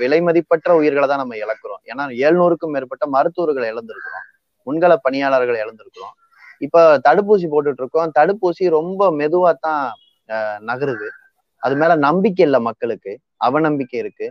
விலை 0.00 0.18
மதிப்பற்ற 0.26 0.70
உயிர்களை 0.80 1.06
தான் 1.08 1.22
நம்ம 1.22 1.36
இழக்கிறோம். 1.44 1.82
ஏன்னா 1.90 2.04
எழுநூறுக்கும் 2.26 2.74
மேற்பட்ட 2.74 3.04
மருத்துவர்களை 3.16 3.66
இழந்திருக்கிறோம். 3.72 4.26
முன்கள 4.66 4.92
பணியாளர்களை 5.06 5.58
இழந்திருக்கிறோம். 5.64 6.14
இப்ப 6.60 6.76
தடுப்பூசி 7.06 7.46
போட்டுட்டு 7.48 7.82
இருக்கோம் 7.82 8.12
தடுப்பூசி 8.16 8.64
ரொம்ப 8.76 9.10
மெதுவா 9.18 9.52
தான் 9.60 9.84
நகருது. 10.68 11.08
அது 11.62 11.74
மேல 11.76 11.92
நம்பிக்கை 12.06 12.44
இல்லை 12.46 12.60
மக்களுக்கு. 12.68 13.12
அவநம்பிக்கை 13.40 13.98
இருக்கு. 14.02 14.26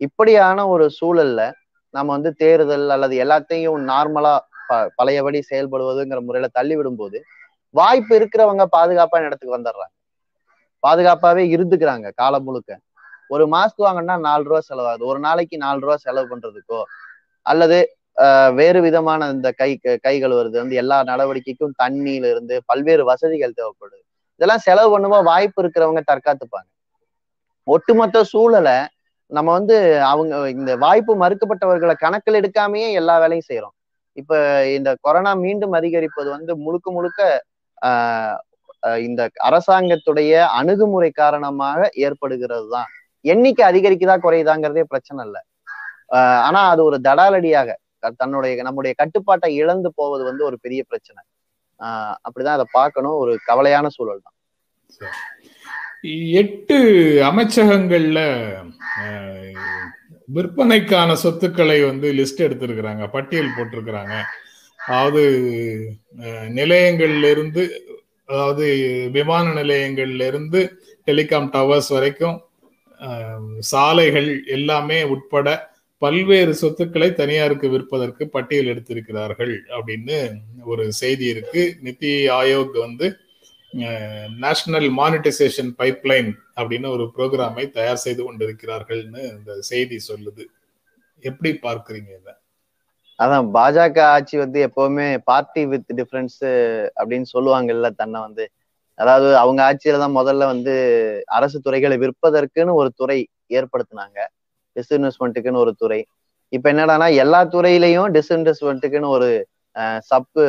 இப்படியான 0.00 0.58
ஒரு 0.68 0.86
சூழல்ல 0.96 1.40
நம்ம 1.94 2.08
வந்து 2.14 2.30
தேர்தல் 2.38 2.86
அல்லது 2.90 3.14
எல்லாத்தையும் 3.24 3.80
நார்மலா 3.88 4.34
ப 4.62 4.78
பழையபடி 4.98 5.38
செயல்படுவதுங்கிற 5.48 6.20
முறையில 6.22 6.48
தள்ளி 6.52 6.74
விடும்போது 6.78 7.18
வாய்ப்பு 7.74 8.12
இருக்கிறவங்க 8.18 8.64
பாதுகாப்பான 8.74 9.26
இடத்துக்கு 9.28 9.56
வந்துடுறாங்க 9.56 9.94
பாதுகாப்பாவே 10.82 11.42
இருந்துக்கிறாங்க 11.54 12.06
காலம் 12.14 12.46
முழுக்க. 12.46 12.70
ஒரு 13.30 13.44
மாஸ்க் 13.52 13.84
வாங்கினா 13.84 14.14
நாலு 14.24 14.44
ரூபா 14.44 14.60
செலவாகுது. 14.64 15.04
ஒரு 15.10 15.20
நாளைக்கு 15.20 15.56
நாலு 15.58 15.80
ரூபா 15.80 15.96
செலவு 15.98 16.30
பண்றதுக்கோ 16.32 16.80
அல்லது 17.46 17.78
வேறு 18.58 18.80
விதமான 18.86 19.28
இந்த 19.34 19.48
கை 19.52 19.70
கை 20.04 20.14
கழுவுறது 20.22 20.56
வந்து 20.62 20.78
எல்லா 20.82 20.98
நடவடிக்கைக்கும் 21.02 21.76
தண்ணியில 21.82 22.30
இருந்து 22.32 22.54
பல்வேறு 22.66 23.04
வசதிகள் 23.04 23.58
தேவைப்படுது. 23.58 24.02
இதெல்லாம் 24.40 24.64
செலவு 24.66 24.88
பண்ணும்போது 24.92 25.28
வாய்ப்பு 25.32 25.60
இருக்கிறவங்க 25.62 26.02
தற்காத்துப்பாங்க. 26.10 26.68
ஒட்டுமொத்த 27.66 28.24
சூழலை 28.32 28.76
நம்ம 29.32 29.48
வந்து 29.52 29.76
அவங்க 30.10 30.34
இந்த 30.56 30.72
வாய்ப்பு 30.76 31.12
மறுக்கப்பட்டவர்களை 31.16 31.94
கணக்கில் 31.96 32.38
எடுக்காமயே 32.40 32.88
எல்லா 33.00 33.14
வேலையும் 33.18 33.48
செய்யறோம் 33.50 33.74
இப்ப 34.16 34.32
இந்த 34.76 34.90
கொரோனா 35.00 35.32
மீண்டும் 35.44 35.76
அதிகரிப்பது 35.78 36.28
வந்து 36.30 36.52
முழுக்க 36.56 36.90
முழுக்க 36.90 37.20
ஆஹ் 37.82 38.38
இந்த 39.06 39.22
அரசாங்கத்துடைய 39.48 40.32
அணுகுமுறை 40.58 41.10
காரணமாக 41.12 41.80
ஏற்படுகிறது 42.06 42.66
தான். 42.68 42.88
எண்ணிக்கை 43.24 43.64
அதிகரிக்குதா 43.70 44.16
குறையுதாங்கிறதே 44.24 44.84
பிரச்சனை 44.92 45.20
இல்லை. 45.26 45.42
ஆனா 46.46 46.60
அது 46.72 46.82
ஒரு 46.84 46.98
தடாலடியாக 47.04 47.70
தன்னுடைய 48.10 48.62
நம்முடைய 48.62 48.96
கட்டுப்பாட்டை 48.98 49.54
இழந்து 49.54 49.92
போவது 49.94 50.24
வந்து 50.24 50.44
ஒரு 50.44 50.58
பெரிய 50.60 50.84
பிரச்சனை. 50.88 51.24
ஆஹ் 51.78 52.14
அப்படிதான் 52.24 52.56
அதை 52.56 52.64
பார்க்கணும். 52.70 53.12
ஒரு 53.12 53.38
கவலையான 53.46 53.86
சூழல் 53.86 54.22
தான். 54.22 55.12
எட்டு 56.32 56.78
அமைச்சகங்கள்ல 57.22 58.52
விற்பனைக்கான 60.34 61.12
சொத்துக்களை 61.12 61.84
வந்து 61.84 62.12
லிஸ்ட் 62.12 62.40
எடுத்திருக்கிறாங்க. 62.40 63.10
பட்டியல் 63.10 63.54
போட்டிருக்கிறாங்க. 63.56 64.22
அதாவது 64.86 65.22
நிலையங்கள்ல 66.48 67.30
இருந்து 67.30 67.86
அதாவது 68.26 69.08
விமான 69.12 69.62
நிலையங்கள்ல 69.62 70.26
இருந்து 70.26 70.82
டெலிகாம் 71.06 71.48
டவர்ஸ் 71.48 71.88
வரைக்கும் 71.88 72.46
சாலைகள் 73.58 74.44
எல்லாமே 74.46 75.02
உட்பட 75.02 75.71
பல்வேறு 76.02 76.52
சொத்துக்களை 76.60 77.08
தனியாருக்கு 77.20 77.66
விற்பதற்கு 77.74 78.22
பட்டியல் 78.34 78.70
எடுத்திருக்கிறார்கள் 78.72 79.54
அப்படின்னு 79.76 80.16
ஒரு 80.72 80.84
செய்தி 81.00 81.26
இருக்கு. 81.32 81.62
நித்தி 81.84 82.12
ஆயோக் 82.38 82.76
வந்து 82.86 83.08
நேஷனல் 84.44 84.88
மானிட்டைசேஷன் 85.00 85.70
பைப்லைன் 85.80 86.30
அப்படின்னு 86.58 86.88
ஒரு 86.96 87.04
ப்ரோக்ராமை 87.16 87.64
தயார் 87.76 88.02
செய்து 88.06 88.22
கொண்டிருக்கிறார்கள்னு 88.26 89.22
இந்த 89.36 89.52
செய்தி 89.70 89.98
சொல்லுது. 90.08 90.44
எப்படி 91.24 91.50
பார்க்குறீங்க 91.66 92.10
இதை? 92.18 92.34
அதான் 93.18 93.48
பாஜக 93.56 93.98
ஆட்சி 94.16 94.36
வந்து 94.44 94.58
எப்பவுமே 94.68 95.06
பார்ட்டி 95.30 95.62
வித் 95.72 95.90
டிஃபரன்ஸ் 95.98 96.38
அப்படின்னு 97.00 97.28
சொல்லுவாங்கல்ல 97.34 97.88
தன்னை 98.00 98.20
வந்து. 98.26 98.44
அதாவது 98.98 99.28
அவங்க 99.42 99.60
ஆட்சியில 99.68 100.00
தான் 100.04 100.18
முதல்ல 100.20 100.46
வந்து 100.52 100.74
அரசு 101.38 101.58
துறைகளை 101.66 101.96
விற்பதற்குன்னு 102.04 102.78
ஒரு 102.80 102.90
துறை 103.00 103.18
ஏற்படுத்தினாங்க. 103.58 104.18
டிஸ்இன்வெஸ்ட்மெண்ட்டுக்குன்னு 104.76 105.62
ஒரு 105.64 105.72
துறை. 105.74 106.00
இப்ப 106.52 106.66
என்னடானா 106.72 107.06
எல்லா 107.22 107.40
துறையிலையும் 107.54 108.08
டிஸ்இன்வெஸ்ட்மெண்ட்டுக்குன்னு 108.16 109.10
ஒரு 109.16 109.28
சப்பு 110.10 110.42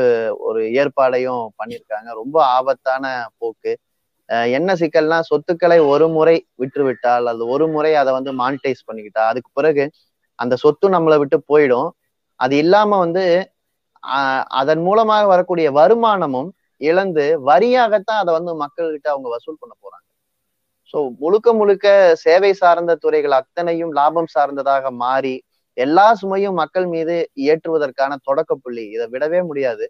ஒரு 0.48 0.62
ஏற்பாடையும் 0.82 1.44
பண்ணியிருக்காங்க. 1.60 2.10
ரொம்ப 2.22 2.38
ஆபத்தான 2.58 3.04
போக்கு. 3.38 3.74
என்ன 4.58 4.70
சிக்கல்னா 4.74 5.18
சொத்துக்களை 5.30 5.78
ஒரு 5.94 6.06
முறை 6.08 6.36
விட்டுவிட்டால் 6.62 7.26
அது 7.32 7.44
ஒரு 7.48 7.66
முறை 7.68 7.92
அதை 8.02 8.12
வந்து 8.14 8.32
மானிட்டைஸ் 8.42 8.88
பண்ணிக்கிட்டா 8.88 9.24
அதுக்கு 9.32 9.50
பிறகு 9.54 9.86
அந்த 10.40 10.56
சொத்து 10.56 10.88
நம்மளை 10.90 11.18
விட்டு 11.22 11.38
போயிடும். 11.52 11.90
அது 12.40 12.54
இல்லாம 12.58 12.98
வந்து 12.98 13.24
அதன் 14.60 14.82
மூலமாக 14.82 15.26
வரக்கூடிய 15.28 15.68
வருமானமும் 15.72 16.50
இழந்து 16.82 17.26
வரியாகத்தான் 17.50 18.22
அதை 18.24 18.32
வந்து 18.38 18.52
மக்கள்கிட்ட 18.64 19.08
அவங்க 19.14 19.28
வசூல் 19.30 19.62
பண்ண 19.62 19.74
போறாங்க. 19.76 20.08
ஸோ 20.94 21.00
முழுக்க 21.22 21.48
முழுக்க 21.60 21.88
சேவை 22.24 22.52
சார்ந்த 22.60 22.94
துறைகள் 23.04 23.36
அத்தனையும் 23.40 23.94
லாபம் 24.00 24.30
சார்ந்ததாக 24.36 24.92
மாறி 25.04 25.36
எல்லா 25.78 26.08
சுமையும் 26.20 26.60
மக்கள் 26.62 26.88
மீது 26.94 27.16
ஏற்றுவதற்கான 27.52 28.18
தொடக்க 28.28 28.52
புள்ளி. 28.64 28.84
இதை 28.96 29.06
விடவே 29.14 29.40
முடியாது. 29.50 29.86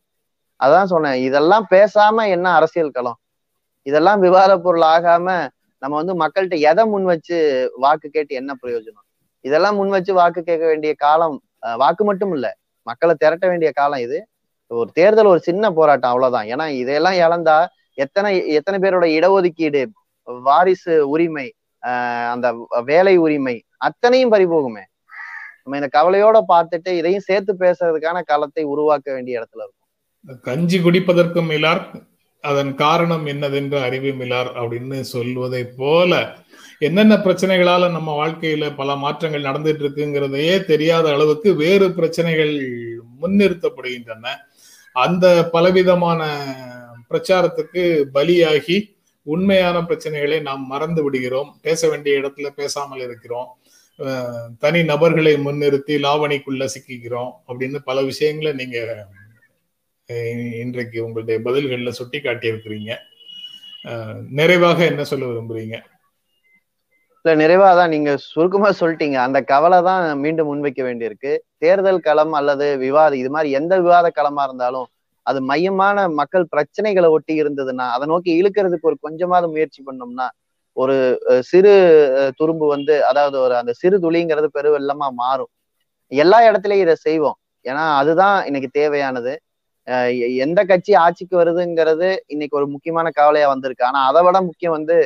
அதான் 0.59 0.89
சொன்னேன் 0.93 1.17
இதெல்லாம் 1.27 1.65
பேசாம 1.73 2.25
என்ன 2.35 2.47
அரசியல் 2.59 2.95
களம்? 2.97 3.17
இதெல்லாம் 3.85 4.19
விவாத 4.25 4.51
பொருள் 4.65 4.85
ஆகாம 4.95 5.27
நம்ம 5.81 5.93
வந்து 6.01 6.13
மக்கள்கிட்ட 6.21 6.57
எதை 6.71 6.83
முன் 6.91 7.07
வச்சு 7.11 7.37
வாக்கு 7.85 8.07
கேட்டு 8.15 8.33
என்ன 8.41 8.51
பிரயோஜனம்? 8.61 9.05
இதெல்லாம் 9.45 9.77
முன் 9.79 9.91
வச்சு 9.95 10.11
வாக்கு 10.19 10.41
கேட்க 10.49 10.63
வேண்டிய 10.71 10.91
காலம் 11.05 11.35
வாக்கு 11.81 12.03
மட்டும் 12.09 12.33
இல்ல 12.37 12.47
மக்களை 12.87 13.13
திரட்ட 13.23 13.45
வேண்டிய 13.51 13.69
காலம் 13.79 14.03
இது. 14.05 14.17
ஒரு 14.71 14.89
தேர்தல் 14.99 15.31
ஒரு 15.33 15.41
சின்ன 15.49 15.71
போராட்டம் 15.79 16.11
அவ்வளவுதான். 16.13 16.47
ஏன்னா 16.53 16.65
இதையெல்லாம் 16.81 17.17
இழந்தா 17.25 17.57
எத்தனை 17.97 18.31
எத்தனை 18.59 18.77
பேரோட 18.83 19.07
இடஒதுக்கீடு 19.17 19.81
வாரிசு 20.23 21.09
உரிமை 21.09 21.53
அந்த 22.31 22.67
வேலை 22.85 23.17
உரிமை 23.17 23.63
அத்தனையும் 23.77 24.31
பறிபோகுமே. 24.31 24.83
நம்ம 25.63 25.77
இந்த 25.79 25.89
கவலையோட 25.97 26.37
பார்த்துட்டு 26.51 26.91
இதையும் 26.99 27.27
சேர்த்து 27.27 27.53
பேசுறதுக்கான 27.59 28.21
களத்தை 28.21 28.63
உருவாக்க 28.63 29.13
வேண்டிய 29.13 29.39
இடத்துல 29.39 29.63
இருக்கும். 29.65 30.41
கஞ்சி 30.41 30.79
குடிப்பதற்கும் 30.79 31.51
இல்லார் 31.51 31.83
அதன் 32.43 32.75
காரணம் 32.75 33.25
என்னதென்று 33.25 33.77
அறிவுமில்லார் 33.81 34.49
அப்படின்னு 34.61 34.99
சொல்வதை 34.99 35.65
போல 35.77 36.35
என்னென்ன 36.79 37.15
பிரச்சனைகளால 37.15 37.91
நம்ம 37.91 38.27
வாழ்க்கையில 38.27 38.75
பல 38.75 38.95
மாற்றங்கள் 38.95 39.41
நடந்துட்டு 39.41 39.83
இருக்குங்கிறதையே 39.83 40.55
தெரியாத 40.63 41.05
அளவுக்கு 41.11 41.55
வேறு 41.55 41.91
பிரச்சனைகள் 41.91 42.53
முன்னிறுத்தப்படுகின்றன. 43.21 44.25
அந்த 44.95 45.25
பலவிதமான 45.51 46.21
பிரச்சாரத்துக்கு 47.09 47.83
பலியாகி 48.13 48.92
உண்மையான 49.25 49.77
பிரச்சனைகளை 49.89 50.37
நாம் 50.47 50.63
மறந்து 50.71 51.01
விடுகிறோம். 51.03 51.49
பேச 51.65 51.89
வேண்டிய 51.91 52.19
இடத்துல 52.21 52.49
பேசாமல் 52.59 53.03
இருக்கிறோம். 53.07 53.49
தனி 54.63 54.79
நபர்களை 54.91 55.33
முன்னிறுத்தி 55.45 55.95
லாவணிக்குள்ள 56.05 56.65
சிக்கிக்கிறோம் 56.73 57.31
அப்படின்னு 57.47 57.79
பல 57.89 58.01
விஷயங்களை 58.09 58.51
நீங்க 58.61 58.77
இன்றைக்கு 60.63 60.97
உங்களுடைய 61.05 61.37
பதில்கள்ல 61.47 61.91
சுட்டி 61.99 62.19
காட்டியிருக்கிறீங்க 62.19 62.91
நிறைவாக 64.39 64.79
என்ன 64.91 65.03
சொல்ல 65.09 65.23
விரும்புறீங்க? 65.29 65.75
இல்ல 67.25 67.33
நிறைவா 67.41 67.69
தான் 67.79 67.93
நீங்க 67.93 68.11
சுருக்கமா 68.31 68.69
சொல்லிட்டீங்க. 68.79 69.17
அந்த 69.25 69.39
கவலை 69.51 69.79
தான் 69.87 70.03
மீண்டும் 70.23 70.49
முன்வைக்க 70.49 70.81
வேண்டியிருக்கு. 70.87 71.31
தேர்தல் 71.63 72.05
களம் 72.07 72.33
அல்லது 72.39 72.65
விவாதம் 72.83 73.21
இது 73.21 73.31
மாதிரி 73.35 73.49
எந்த 73.59 73.73
விவாத 73.83 74.07
களமா 74.17 74.43
இருந்தாலும் 74.47 74.87
அது 75.25 75.39
மையமான 75.49 75.97
மக்கள் 76.19 76.45
பிரச்சனைகளை 76.53 77.09
ஒட்டி 77.15 77.33
இருந்ததுன்னா 77.41 77.85
அதை 77.95 78.05
நோக்கி 78.13 78.31
இழுக்கிறதுக்கு 78.41 78.89
ஒரு 78.91 78.97
கொஞ்சமாவது 79.05 79.47
முயற்சி 79.55 79.81
பண்ணோம்னா 79.87 80.27
ஒரு 80.77 80.95
சிறு 81.49 81.73
துரும்பு 82.39 82.65
வந்து 82.75 82.95
அதாவது 83.09 83.37
ஒரு 83.45 83.53
அந்த 83.61 83.71
சிறு 83.81 83.97
துளிங்கிறது 84.05 84.47
பெருவெல்லமா 84.57 85.07
மாறும். 85.21 85.51
எல்லா 86.11 86.39
இடத்துலயும் 86.49 86.85
இதை 86.85 86.95
செய்வோம். 87.07 87.37
ஏன்னா 87.65 87.83
அதுதான் 88.01 88.37
இன்னைக்கு 88.47 88.69
தேவையானது. 88.79 89.33
எந்த 90.45 90.59
கட்சி 90.71 90.91
ஆட்சிக்கு 91.03 91.35
வருதுங்கிறது 91.41 92.09
இன்னைக்கு 92.33 92.57
ஒரு 92.59 92.67
முக்கியமான 92.73 93.07
கவலையா 93.19 93.47
வந்திருக்கு. 93.53 93.85
ஆனா 93.89 93.99
அதை 94.09 94.21
விட 94.27 94.37
முக்கியம் 94.49 94.75
வந்து 94.77 94.97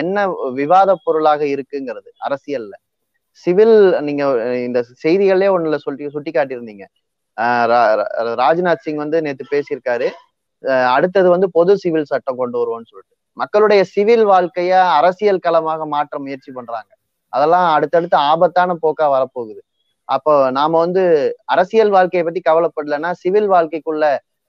என்ன 0.00 0.18
விவாத 0.58 0.90
பொருளாக 1.06 1.42
இருக்குங்கிறது 1.54 2.10
அரசியல்ல. 2.26 2.74
சிவில் 3.46 3.76
நீங்க 4.06 4.24
இந்த 4.66 4.80
செய்திகளே 5.04 5.48
ஒண்ணுல 5.56 5.78
சொல்லி 5.86 6.10
சுட்டி 6.16 6.32
காட்டியிருந்தீங்க 6.32 6.84
ராஜ்நாத் 8.40 8.84
சிங் 8.84 9.02
வந்து 9.04 9.18
நேத்து 9.26 9.44
பேசியிருக்காரு. 9.54 10.08
அடுத்தது 10.96 11.28
வந்து 11.34 11.48
பொது 11.50 11.72
சிவில் 11.82 12.10
சட்டம் 12.12 12.40
கொண்டு 12.42 12.56
வருவோம்னு 12.60 12.90
சொல்லிட்டு. 12.90 13.14
மக்களுடைய 13.36 13.84
சிவில் 13.94 14.24
வாழ்க்கைய 14.26 14.72
அரசியல் 14.98 15.44
களமாக 15.46 15.86
மாற்ற 15.94 16.18
முயற்சி 16.18 16.50
பண்றாங்க. 16.52 16.90
அதெல்லாம் 17.32 17.68
அடுத்தடுத்து 17.74 18.16
ஆபத்தான 18.16 18.76
போக்கா 18.82 19.06
வரப்போகுது. 19.16 19.62
அப்போ 20.08 20.32
நாம 20.58 20.78
வந்து 20.78 21.02
அரசியல் 21.44 21.92
வாழ்க்கையை 21.96 22.24
பத்தி 22.26 22.40
கவலைப்படலன்னா 22.50 23.10
சிவில் 23.22 23.48
வாழ்க்கைக்குள்ள 23.54 24.04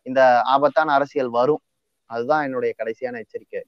இந்த 0.06 0.22
ஆபத்தான 0.56 0.94
அரசியல் 0.94 1.32
வரும். 1.38 1.62
அதுதான் 2.10 2.44
என்னுடைய 2.44 2.72
கடைசியான 2.80 3.20
எச்சரிக்கை. 3.24 3.62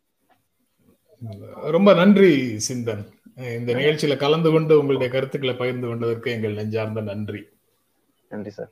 ரொம்ப 1.75 1.89
நன்றி 1.93 2.31
சிந்தன். 2.67 3.03
இந்த 3.57 3.71
நிகழ்ச்சியில 3.79 4.15
கலந்து 4.17 4.49
கொண்டு 4.51 4.73
உங்களுடைய 4.79 5.09
கருத்துக்களை 5.13 5.55
பகிர்ந்து 5.55 5.87
கொண்டதற்கு 5.87 6.31
எங்கள் 6.35 6.57
நெஞ்சார்ந்த 6.59 7.01
நன்றி. 7.01 7.41
நன்றி 8.31 8.51
சார். 8.57 8.71